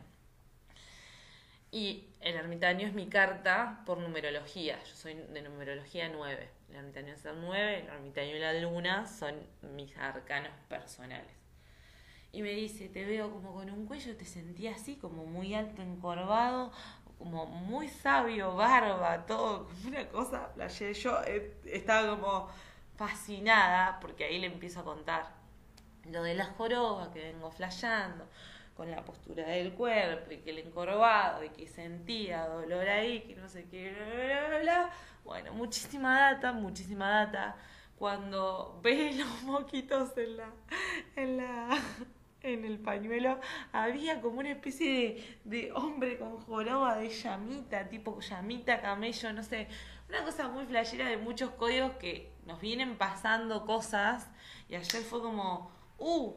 [1.70, 7.12] Y el ermitaño es mi carta por numerología, yo soy de numerología 9, el ermitaño
[7.12, 11.45] es el 9, el ermitaño y la luna son mis arcanos personales
[12.36, 15.80] y me dice, te veo como con un cuello, te sentí así, como muy alto,
[15.80, 16.70] encorvado,
[17.18, 20.50] como muy sabio, barba, todo, una cosa,
[20.92, 22.48] yo eh, estaba como
[22.94, 25.32] fascinada, porque ahí le empiezo a contar
[26.10, 28.28] lo de la joroba que vengo flasheando,
[28.76, 33.34] con la postura del cuerpo, y que el encorvado, y que sentía dolor ahí, que
[33.34, 34.90] no sé qué, bla, bla, bla.
[35.24, 37.56] Bueno, muchísima data, muchísima data.
[37.98, 40.50] Cuando ves los moquitos en la,
[41.16, 41.78] en la,
[42.52, 43.40] en el pañuelo
[43.72, 49.68] había como una especie de, hombre con joroba de llamita, tipo llamita, camello, no sé,
[50.08, 54.28] una cosa muy flashera de muchos códigos que nos vienen pasando cosas
[54.68, 56.34] y ayer fue como, uh,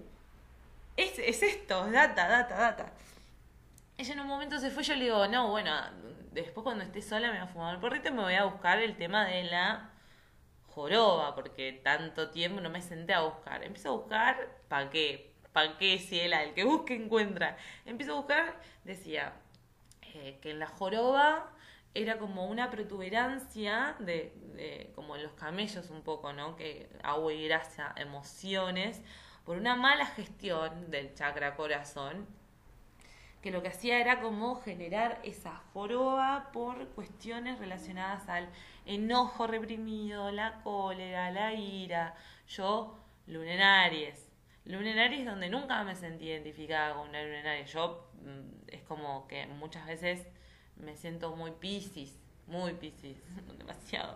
[0.98, 2.94] es, es esto, data, data, data.
[3.98, 5.72] Ella en un momento se fue, yo le digo, no, bueno,
[6.32, 8.80] después cuando esté sola me voy a fumar el porrito y me voy a buscar
[8.80, 9.92] el tema de la
[10.68, 13.64] joroba, porque tanto tiempo no me senté a buscar.
[13.64, 15.29] Empiezo a buscar, ¿para qué?
[15.60, 16.44] ¿Para qué ciela?
[16.44, 17.58] El que busque encuentra.
[17.86, 19.34] Empiezo a buscar, decía
[20.14, 21.52] eh, que en la joroba
[21.94, 26.56] era como una protuberancia de, como en los camellos un poco, ¿no?
[26.56, 29.02] Que agua y grasa, emociones,
[29.44, 32.26] por una mala gestión del chakra corazón,
[33.42, 38.48] que lo que hacía era como generar esa joroba por cuestiones relacionadas al
[38.86, 42.16] enojo reprimido, la cólera, la ira.
[42.48, 42.98] Yo,
[43.28, 44.29] luna en Aries,
[44.70, 47.60] Luna en donde nunca me sentí identificada con una luna.
[47.64, 50.28] Yo mm, es como que muchas veces
[50.76, 52.16] me siento muy piscis,
[52.46, 53.18] muy piscis,
[53.58, 54.16] demasiado,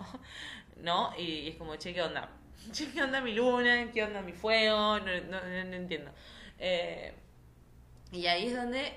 [0.77, 1.11] ¿no?
[1.17, 2.29] Y, es como, che, ¿qué onda?
[2.71, 3.91] Che, ¿qué onda mi luna?
[3.91, 4.99] ¿Qué onda mi fuego?
[4.99, 5.39] No
[5.75, 6.11] entiendo.
[6.59, 7.13] Eh,
[8.11, 8.93] y ahí es donde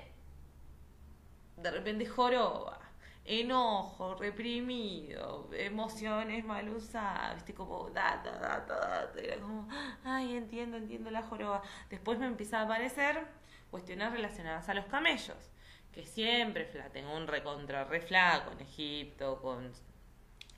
[1.57, 2.79] de repente joroba,
[3.27, 9.67] enojo, reprimido, emociones mal usadas, viste, como data, data, data, era como,
[10.05, 11.61] ay, entiendo, entiendo la joroba.
[11.89, 13.25] Después me empieza a aparecer
[13.69, 15.51] cuestiones relacionadas a los camellos,
[15.91, 19.73] que siempre tengo un recontra re flaco en Egipto, con,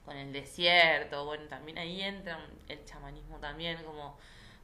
[0.05, 4.15] con el desierto, bueno, también ahí entra el chamanismo también, como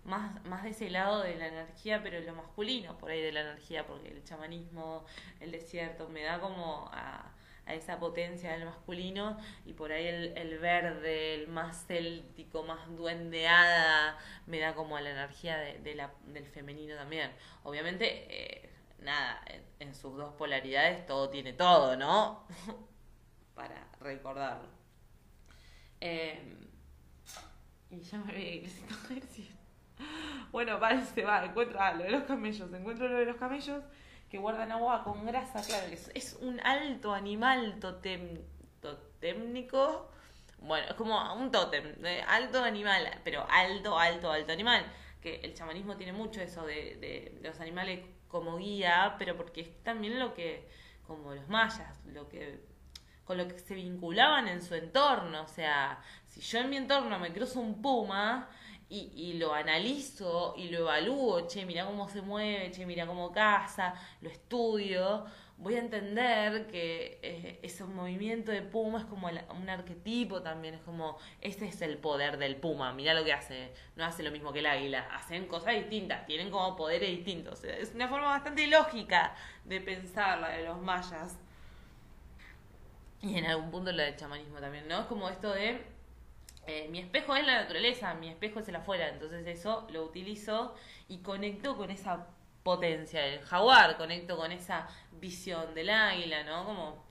[0.04, 3.42] más, más de ese lado de la energía, pero lo masculino por ahí de la
[3.42, 5.06] energía, porque el chamanismo,
[5.40, 7.32] el desierto, me da como a,
[7.74, 14.20] esa potencia del masculino y por ahí el, el, verde, el más céltico, más duendeada,
[14.46, 17.32] me da como a la energía de, la, del femenino también.
[17.64, 19.44] Obviamente, eh, nada,
[19.80, 22.48] en, sus dos polaridades todo tiene todo, ¿no?
[23.56, 24.70] Para recordarlo.
[26.02, 26.56] Eh,
[27.90, 28.36] y ya me a
[30.52, 30.80] bueno,
[31.14, 33.82] se va, encuentra lo de los camellos, encuentro lo de los camellos
[34.36, 38.42] que guardan agua con grasa, claro, que es, un alto animal totem,
[38.82, 40.12] totémnico,
[40.60, 41.96] bueno, es como un tótem,
[42.28, 44.86] alto animal, pero alto, alto, alto animal,
[45.22, 49.62] que el chamanismo tiene mucho eso de, de, de los animales como guía, pero porque
[49.62, 50.68] es también lo que,
[51.08, 52.60] como los mayas, lo que
[53.24, 57.18] con lo que se vinculaban en su entorno, o sea, si yo en mi entorno
[57.20, 58.50] me cruzo un puma,
[58.90, 63.32] y, y, lo analizo y lo evalúo, che, mira cómo se mueve, che, mira cómo
[63.32, 65.26] caza, lo estudio,
[65.58, 70.82] voy a entender que eh, ese movimiento de puma es como un arquetipo también, es
[70.82, 74.52] como, ese es el poder del puma, mira lo que hace, no hace lo mismo
[74.54, 79.36] que el águila, hacen cosas distintas, tienen como poderes distintos, es una forma bastante lógica
[79.64, 81.40] de pensar la de los mayas.
[83.22, 85.00] Y en algún punto la del chamanismo también, ¿no?
[85.00, 85.95] Es como esto de
[86.68, 90.76] eh, mi espejo es la naturaleza, mi espejo es el afuera, entonces eso lo utilizo
[91.08, 92.28] y conecto con esa
[92.64, 96.66] potencia del jaguar, conecto con esa visión del águila, ¿no?
[96.66, 97.06] Como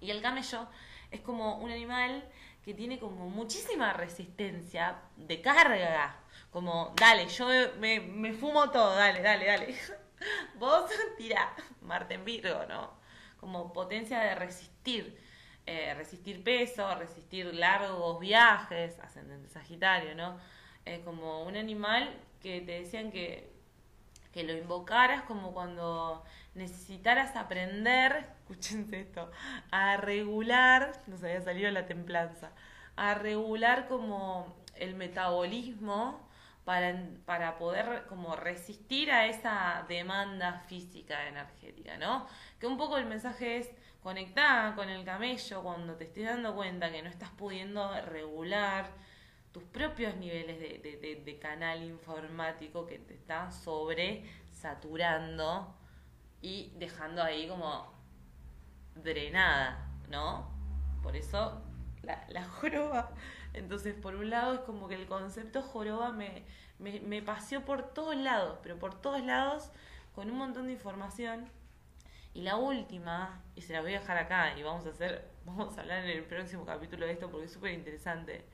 [0.00, 0.66] y el camello
[1.10, 2.24] es como un animal
[2.64, 6.16] que tiene como muchísima resistencia de carga,
[6.50, 7.46] como dale, yo
[7.78, 9.74] me, me fumo todo, dale, dale, dale.
[10.58, 12.92] Vos tira, Marte Virgo, ¿no?
[13.40, 15.18] Como potencia de resistir.
[15.64, 20.36] Eh, resistir peso, resistir largos viajes, ascendente Sagitario, ¿no?
[20.84, 23.48] Es como un animal que te decían que,
[24.32, 26.24] que lo invocaras como cuando
[26.56, 29.30] necesitaras aprender, escúchense esto,
[29.70, 32.50] a regular, nos había salido la templanza,
[32.96, 36.28] a regular como el metabolismo
[36.64, 42.26] para, para poder como resistir a esa demanda física energética, ¿no?
[42.58, 43.70] Que un poco el mensaje es
[44.02, 48.90] conectada con el camello cuando te estés dando cuenta que no estás pudiendo regular
[49.52, 55.76] tus propios niveles de, canal informático que te está sobre saturando
[56.40, 57.92] y dejando ahí como
[58.94, 60.50] drenada, ¿no?
[61.02, 61.62] Por eso
[62.02, 63.10] la, la joroba.
[63.52, 66.44] Entonces, por un lado, es como que el concepto joroba me,
[66.78, 69.70] me, me paseó por todos lados, pero por todos lados,
[70.14, 71.50] con un montón de información
[72.34, 75.76] y la última, y se la voy a dejar acá y vamos a hacer, vamos
[75.76, 78.44] a hablar en el próximo capítulo de esto porque es súper interesante.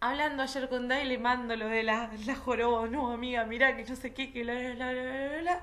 [0.00, 3.84] Hablando ayer con Dai, le mando lo de la, la joroba, no amiga, mira que
[3.84, 5.60] no sé qué, que la, la, la, la,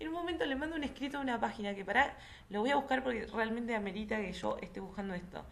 [0.00, 2.16] En un momento le mando un escrito a una página que para,
[2.50, 5.44] lo voy a buscar porque realmente amerita que yo esté buscando esto.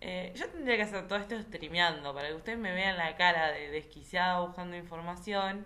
[0.00, 3.52] Eh, yo tendría que hacer todo esto streameando para que ustedes me vean la cara
[3.52, 5.64] de desquiciada buscando información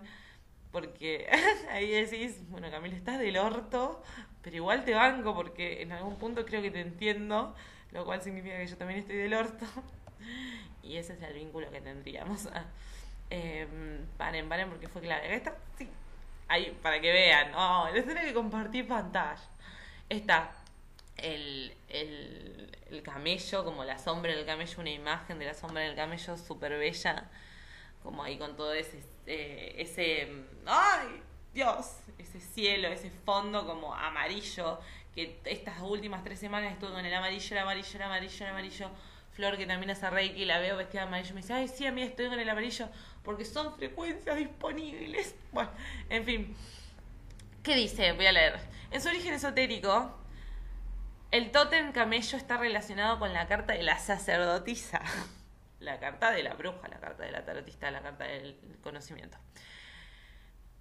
[0.79, 1.27] porque
[1.71, 4.03] ahí decís, bueno, Camila, estás del orto,
[4.43, 7.55] pero igual te banco porque en algún punto creo que te entiendo,
[7.91, 9.65] lo cual significa que yo también estoy del orto.
[10.83, 12.47] Y ese es el vínculo que tendríamos.
[13.29, 13.67] Eh,
[14.17, 15.35] paren, paren, porque fue clave.
[15.35, 15.89] Esta, sí,
[16.47, 17.53] ahí, para que vean.
[17.55, 19.41] Oh, les tengo que compartir pantalla.
[20.07, 20.51] Está
[21.17, 25.95] el, el, el camello, como la sombra del camello, una imagen de la sombra del
[25.95, 27.29] camello súper bella
[28.07, 30.31] como ahí con todo ese, eh, ese,
[30.65, 31.21] ay,
[31.53, 34.79] Dios, ese cielo, ese fondo como amarillo,
[35.13, 38.89] que estas últimas tres semanas estuve con el amarillo, el amarillo, el amarillo, el amarillo.
[39.33, 41.91] Flor que también hace Reiki, la veo vestida de amarillo, me dice, ay, sí, a
[41.91, 42.87] mí estoy con el amarillo,
[43.23, 45.35] porque son frecuencias disponibles.
[45.51, 45.71] Bueno,
[46.09, 46.55] en fin.
[47.61, 48.13] ¿Qué dice?
[48.13, 48.57] Voy a leer.
[48.89, 50.17] En su origen esotérico,
[51.31, 55.01] el tótem camello está relacionado con la carta de la sacerdotisa
[55.79, 59.37] la carta de la bruja, la carta de la tarotista, la carta del conocimiento.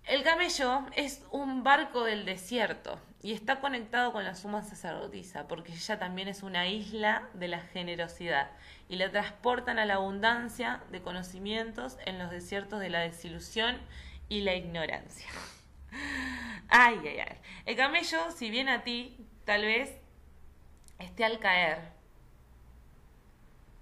[0.07, 5.73] El camello es un barco del desierto y está conectado con la suma sacerdotisa, porque
[5.73, 8.53] ella también es una isla de la generosidad
[8.89, 13.81] y la transportan a la abundancia de conocimientos en los desiertos de la desilusión
[14.29, 15.29] y la ignorancia.
[16.69, 17.39] Ay, ay, ay.
[17.65, 19.97] El camello, si bien a ti, tal vez
[20.99, 21.96] esté al caer.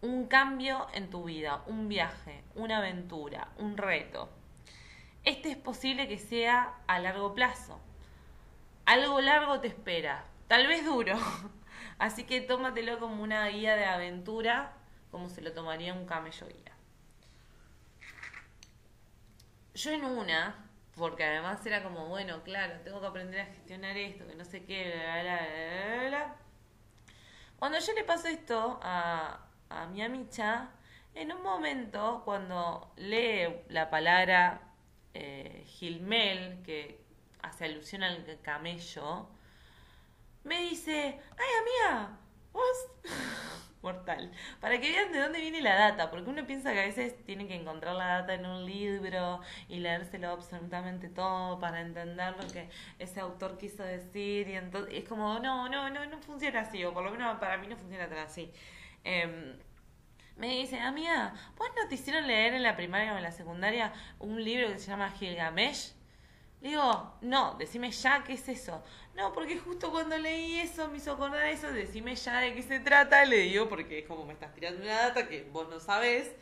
[0.05, 4.29] Un cambio en tu vida, un viaje, una aventura, un reto.
[5.25, 7.81] Este es posible que sea a largo plazo.
[8.85, 11.17] Algo largo te espera, tal vez duro.
[11.99, 14.75] Así que tómatelo como una guía de aventura,
[15.11, 16.77] como se lo tomaría un camello guía.
[19.73, 24.27] Yo en una, porque además era como, bueno, claro, tengo que aprender a gestionar esto,
[24.27, 25.49] que no sé qué, bla, bla,
[25.97, 26.37] bla, bla,
[27.59, 29.44] Cuando yo le paso esto a,
[29.75, 30.70] a mi amicha,
[31.14, 34.61] en un momento, cuando lee la palabra
[35.14, 37.01] eh, Gilmel, que
[37.43, 39.29] hace alusión al camello,
[40.45, 42.18] me dice, ay amiga,
[42.53, 42.87] vos
[43.83, 44.33] mortal.
[44.61, 47.47] Para que vean de dónde viene la data, porque uno piensa que a veces tiene
[47.47, 52.68] que encontrar la data en un libro y leérselo absolutamente todo para entender lo que
[52.99, 56.93] ese autor quiso decir y entonces es como, no, no, no, no funciona así, o
[56.95, 58.51] por lo menos para mí no funciona tan así.
[59.05, 59.59] Em,
[60.37, 63.93] me dice, amiga, ¿vos no te hicieron leer en la primaria o en la secundaria
[64.19, 65.93] un libro que se llama Gilgamesh?
[66.69, 68.83] digo, no, decime ya qué es eso.
[69.15, 72.81] No, porque justo cuando leí eso me hizo acordar eso, decime ya de qué se
[72.81, 76.35] trata, le digo, porque es como me estás tirando una data que vos no sabés,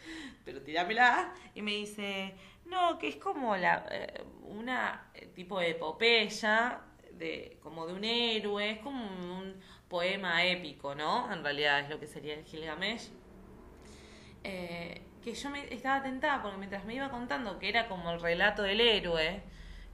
[0.45, 1.35] pero tirámela.
[1.55, 2.35] Y me dice,
[2.67, 6.81] no, que es como la eh, una eh, tipo de epopeya,
[7.13, 9.61] de, como de un héroe, es como un
[9.93, 11.31] poema épico, ¿no?
[11.31, 13.11] En realidad es lo que sería el Gilgamesh.
[14.43, 18.21] Eh, que yo me estaba tentada porque mientras me iba contando que era como el
[18.21, 19.43] relato del héroe,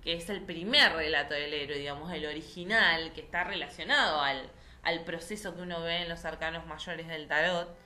[0.01, 4.49] que es el primer relato del héroe, digamos, el original, que está relacionado al,
[4.85, 7.77] al proceso que uno ve en los arcanos mayores del tarot.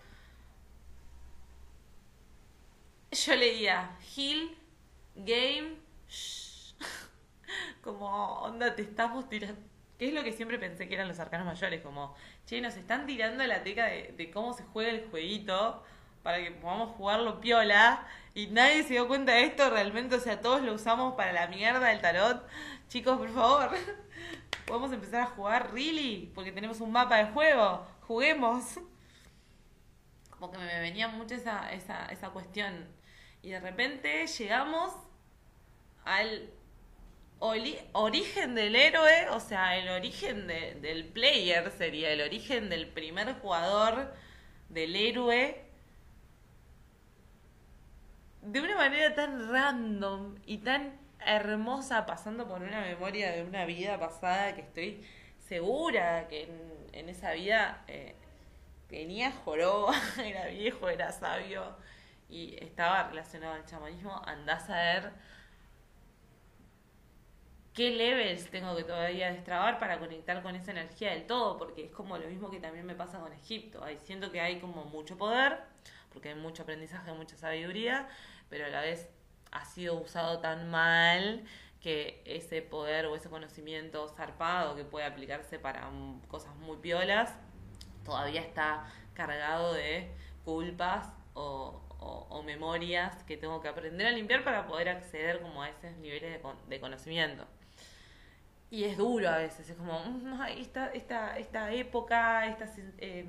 [3.10, 4.54] Yo leía Hill,
[5.14, 5.76] Game,
[7.80, 8.06] como
[8.42, 9.71] onda te estamos tirando.
[10.02, 13.06] Que es lo que siempre pensé que eran los arcanos mayores, como, che, nos están
[13.06, 15.80] tirando la teca de, cómo se juega el jueguito
[16.24, 20.40] para que podamos jugarlo piola y nadie se dio cuenta de esto realmente, o sea,
[20.40, 22.44] todos lo usamos para la mierda del tarot.
[22.88, 23.70] Chicos, por favor,
[24.66, 28.80] podemos empezar a jugar really, porque tenemos un mapa de juego, juguemos.
[30.30, 32.88] Como que me venía mucho esa, esa, esa cuestión.
[33.40, 34.94] Y de repente llegamos
[36.04, 36.50] al
[37.42, 44.14] origen del héroe, o sea, el origen del player sería el origen del primer jugador,
[44.68, 45.64] del héroe.
[48.42, 53.98] De una manera tan random y tan hermosa, pasando por una memoria de una vida
[53.98, 55.04] pasada que estoy
[55.38, 56.48] segura que
[56.92, 58.14] en, esa vida eh,
[58.88, 61.76] tenía joroba, era viejo, era sabio
[62.28, 65.31] y estaba relacionado al chamanismo, andás a ver
[67.74, 71.90] qué levels tengo que todavía destrabar para conectar con esa energía del todo, porque es
[71.90, 73.82] como lo mismo que también me pasa con Egipto.
[73.84, 75.58] Ahí siento que hay como mucho poder,
[76.12, 78.08] porque hay mucho aprendizaje, mucha sabiduría,
[78.50, 79.08] pero a la vez
[79.50, 81.44] ha sido usado tan mal
[81.80, 85.90] que ese poder o ese conocimiento zarpado que puede aplicarse para
[86.28, 87.34] cosas muy piolas
[88.04, 90.10] todavía está cargado de
[90.44, 91.78] culpas o,
[92.44, 96.80] memorias que tengo que aprender a limpiar para poder acceder como a esos niveles de,
[96.80, 97.46] conocimiento.
[98.72, 102.70] Y es duro a veces, es como, mm, esta, esta, esta época, estas...
[102.98, 103.26] Eh,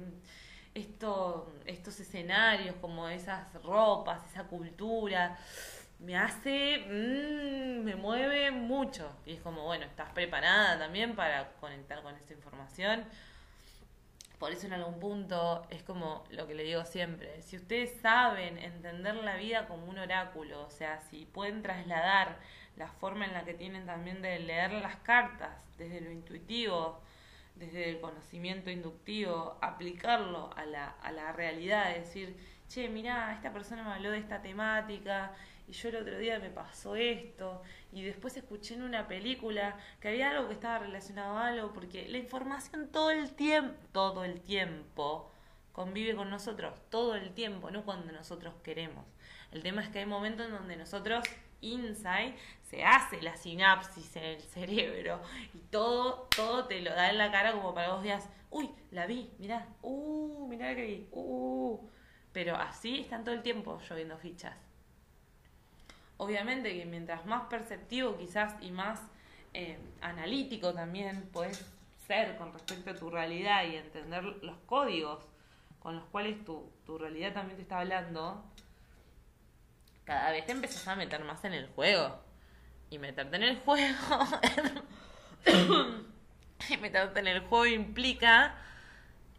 [0.73, 5.37] esto, estos escenarios, como esas ropas, esa cultura,
[5.99, 9.11] me hace, mmm, me mueve mucho.
[9.25, 13.03] Y es como, bueno, estás preparada también para conectar con esta información.
[14.39, 18.57] Por eso en algún punto es como lo que le digo siempre, si ustedes saben
[18.57, 22.39] entender la vida como un oráculo, o sea, si pueden trasladar
[22.77, 27.01] la forma en la que tienen también de leer las cartas desde lo intuitivo,
[27.55, 32.35] desde el conocimiento inductivo, aplicarlo a la, a la realidad, decir,
[32.67, 35.33] che, mirá, esta persona me habló de esta temática
[35.67, 37.61] y yo el otro día me pasó esto
[37.91, 42.07] y después escuché en una película que había algo que estaba relacionado a algo, porque
[42.09, 45.31] la información todo el tiempo, todo el tiempo
[45.71, 49.05] convive con nosotros, todo el tiempo, no cuando nosotros queremos.
[49.51, 51.23] El tema es que hay momentos en donde nosotros
[51.63, 55.21] insight, se hace la sinapsis en el cerebro
[55.53, 59.05] y todo, todo te lo da en la cara como para vos digas, uy, la
[59.05, 61.79] vi, mirá, uh, mirá que vi, uh.
[62.31, 64.57] Pero así están todo el tiempo lloviendo fichas.
[66.17, 69.01] Obviamente que mientras más perceptivo quizás y más
[69.53, 71.65] eh, analítico también puedes
[72.07, 75.23] ser con respecto a tu realidad y entender los códigos
[75.79, 78.43] con los cuales tu, tu realidad también te está hablando,
[80.05, 82.19] cada vez te empezás a meter más en el juego.
[82.89, 83.97] Y meterte en el juego.
[86.69, 88.55] y meterte en el juego implica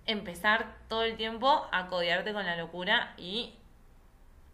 [0.07, 3.55] empezar todo el tiempo a codearte con la locura y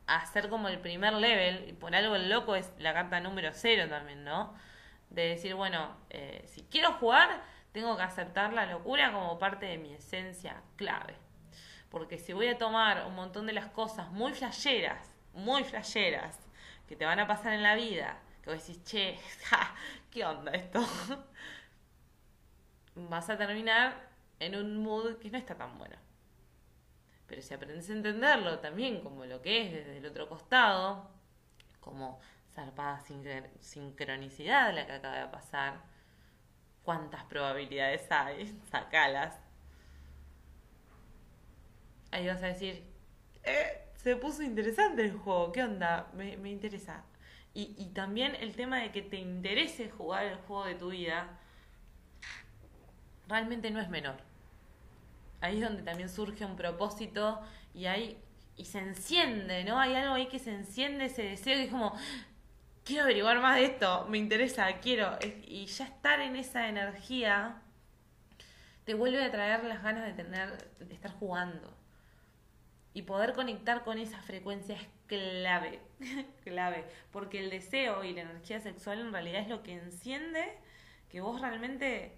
[0.07, 1.69] hacer como el primer level.
[1.69, 4.55] Y por algo el loco es la carta número cero también, ¿no?
[5.09, 7.43] De decir, bueno, eh, si quiero jugar,
[7.73, 11.17] tengo que aceptar la locura como parte de mi esencia clave.
[11.89, 16.39] Porque si voy a tomar un montón de las cosas muy flasheras, muy flasheras,
[16.89, 19.18] que te van a pasar en la vida, que vos decís, che,
[20.11, 20.81] ¿qué onda esto?
[22.95, 24.11] Vas a terminar
[24.41, 25.97] en un mood que no está tan bueno.
[27.26, 31.09] Pero si aprendes a entenderlo también como lo que es desde el otro costado,
[31.78, 32.18] como
[32.53, 33.01] zarpada
[33.61, 35.81] sincronicidad la que acaba de pasar,
[36.83, 39.39] cuántas probabilidades hay, sacalas.
[42.11, 42.85] Ahí vas a decir,
[43.45, 46.11] eh, se puso interesante el juego, ¿qué onda?
[46.15, 47.05] Me, me interesa.
[47.55, 51.39] Y, y también el tema de que te interese jugar el juego de tu vida,
[53.29, 54.31] realmente no es menor
[55.41, 57.41] ahí es donde también surge un propósito
[57.75, 58.19] y ahí
[58.57, 59.79] y se enciende, ¿no?
[59.81, 61.95] Hay algo ahí que se enciende ese deseo y es como
[62.85, 67.63] quiero averiguar más de esto, me interesa, quiero y ya estar en esa energía
[68.85, 71.77] te vuelve a traer las ganas de tener de estar jugando.
[72.93, 75.80] Y poder conectar con esa frecuencia es clave,
[76.45, 80.59] clave, porque el deseo y la energía sexual en realidad es lo que enciende
[81.09, 82.16] que vos realmente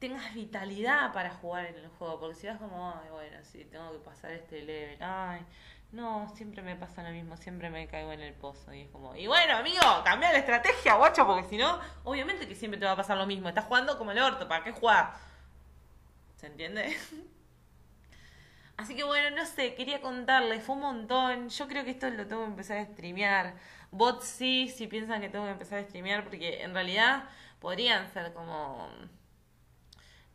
[0.00, 3.92] tengas vitalidad para jugar en el juego, porque si vas como, ay, bueno, sí, tengo
[3.92, 5.44] que pasar este level, ay,
[5.92, 9.14] no, siempre me pasa lo mismo, siempre me caigo en el pozo, y es como,
[9.14, 12.92] y bueno, amigo, cambia la estrategia, guacho, porque si no, obviamente que siempre te va
[12.92, 15.12] a pasar lo mismo, estás jugando como el orto, ¿para qué jugar?
[16.36, 16.96] ¿Se entiende?
[18.80, 21.50] Así que bueno, no sé, quería contarles, fue un montón.
[21.50, 23.54] Yo creo que esto lo tengo que empezar a streamear.
[23.90, 27.24] Bots sí, si piensan que tengo que empezar a streamear, porque en realidad
[27.58, 28.88] podrían ser como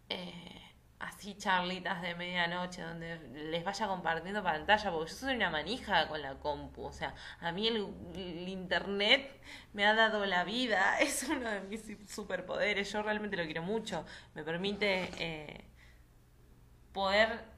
[0.09, 0.61] eh,
[0.99, 3.17] así charlitas de medianoche donde
[3.49, 7.51] les vaya compartiendo pantalla, porque yo soy una manija con la compu, o sea, a
[7.51, 9.41] mí el, internet
[9.73, 14.05] me ha dado la vida, es uno de mis superpoderes, yo realmente lo quiero mucho,
[14.35, 15.65] me permite eh,
[16.93, 17.54] poder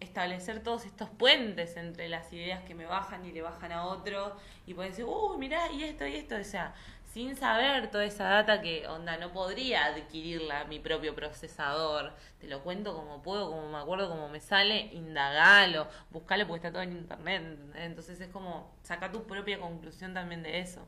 [0.00, 4.36] establecer todos estos puentes entre las ideas que me bajan y le bajan a otro
[4.66, 6.74] y poder decir, uy, mirá, y esto y esto, o sea,
[7.16, 12.12] sin saber toda esa data que, onda, no podría adquirirla mi propio procesador.
[12.38, 16.72] Te lo cuento como puedo, como me acuerdo, como me sale, indagalo, buscalo porque está
[16.72, 17.58] todo en internet.
[17.76, 20.86] Entonces es como, saca tu propia conclusión también de eso.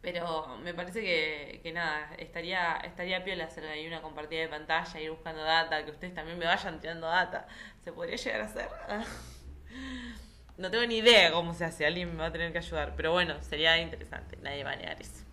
[0.00, 5.00] Pero me parece que, que nada, estaría, estaría piola hacer ahí una compartida de pantalla,
[5.00, 7.46] ir buscando data, que ustedes también me vayan tirando data.
[7.84, 8.68] ¿Se podría llegar a hacer?
[10.58, 13.10] No tengo ni idea cómo se hace, alguien me va a tener que ayudar, pero
[13.10, 15.24] bueno, sería interesante, nadie va a negar eso.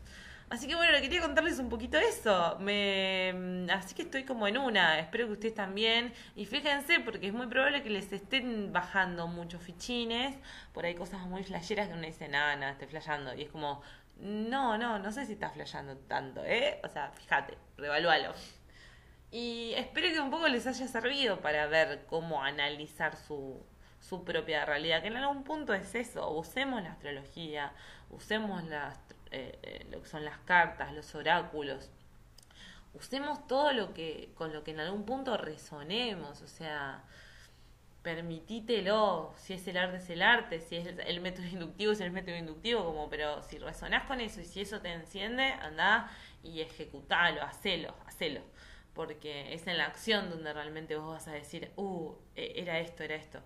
[0.49, 2.57] Así que bueno, quería contarles un poquito eso.
[2.59, 4.99] Me, así que estoy como en una.
[4.99, 6.11] Espero que ustedes también.
[6.35, 10.35] Y fíjense, porque es muy probable que les estén bajando muchos fichines.
[10.73, 13.35] Por ahí cosas muy flasheras que uno dice, nada, nada, estoy flayando.
[13.35, 13.83] Y es como,
[14.17, 16.79] no, no, no sé si estás flayando tanto, ¿eh?
[16.83, 18.33] O sea, fíjate, revalúalo.
[19.31, 23.63] Y espero que un poco les haya servido para ver cómo analizar su,
[23.99, 27.73] su propia realidad, que en algún punto es eso, usemos la astrología,
[28.09, 28.97] usemos las,
[29.31, 31.91] eh, eh, lo que son las cartas, los oráculos,
[32.93, 37.03] usemos todo lo que, con lo que en algún punto resonemos, o sea,
[38.01, 42.11] permitítelo, si es el arte es el arte, si es el, método inductivo es el
[42.11, 46.09] método inductivo, como, pero si resonás con eso y si eso te enciende, anda
[46.41, 48.41] y ejecutalo, hacelo, hacelo,
[48.99, 53.01] porque es en la acción donde realmente vos vas a decir, uh, e, era esto,
[53.03, 53.39] era esto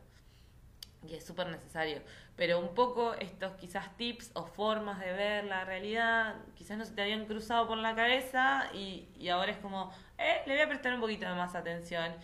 [1.08, 2.02] y es súper necesario.
[2.36, 6.94] Pero un poco estos quizás tips o formas de ver la realidad, quizás no se
[6.94, 10.94] te habían cruzado por la cabeza y, ahora es como, eh, le voy a prestar
[10.96, 12.16] un poquito más atención.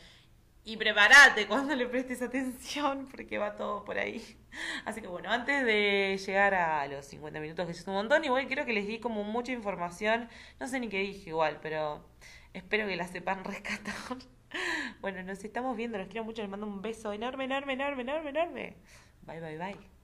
[0.66, 4.38] Y prepárate cuando le prestes atención porque va todo por ahí.
[4.86, 8.48] Así que bueno, antes de llegar a los 50 minutos, que es un montón, igual
[8.48, 10.30] creo que les di como mucha información.
[10.60, 12.04] No sé ni qué dije igual, pero
[12.54, 14.18] espero que la sepan rescatar.
[15.02, 18.30] Bueno, nos estamos viendo, los quiero mucho, les mando un beso enorme, enorme, enorme, enorme,
[18.32, 18.78] enorme.
[19.22, 19.99] Bye, bye, bye.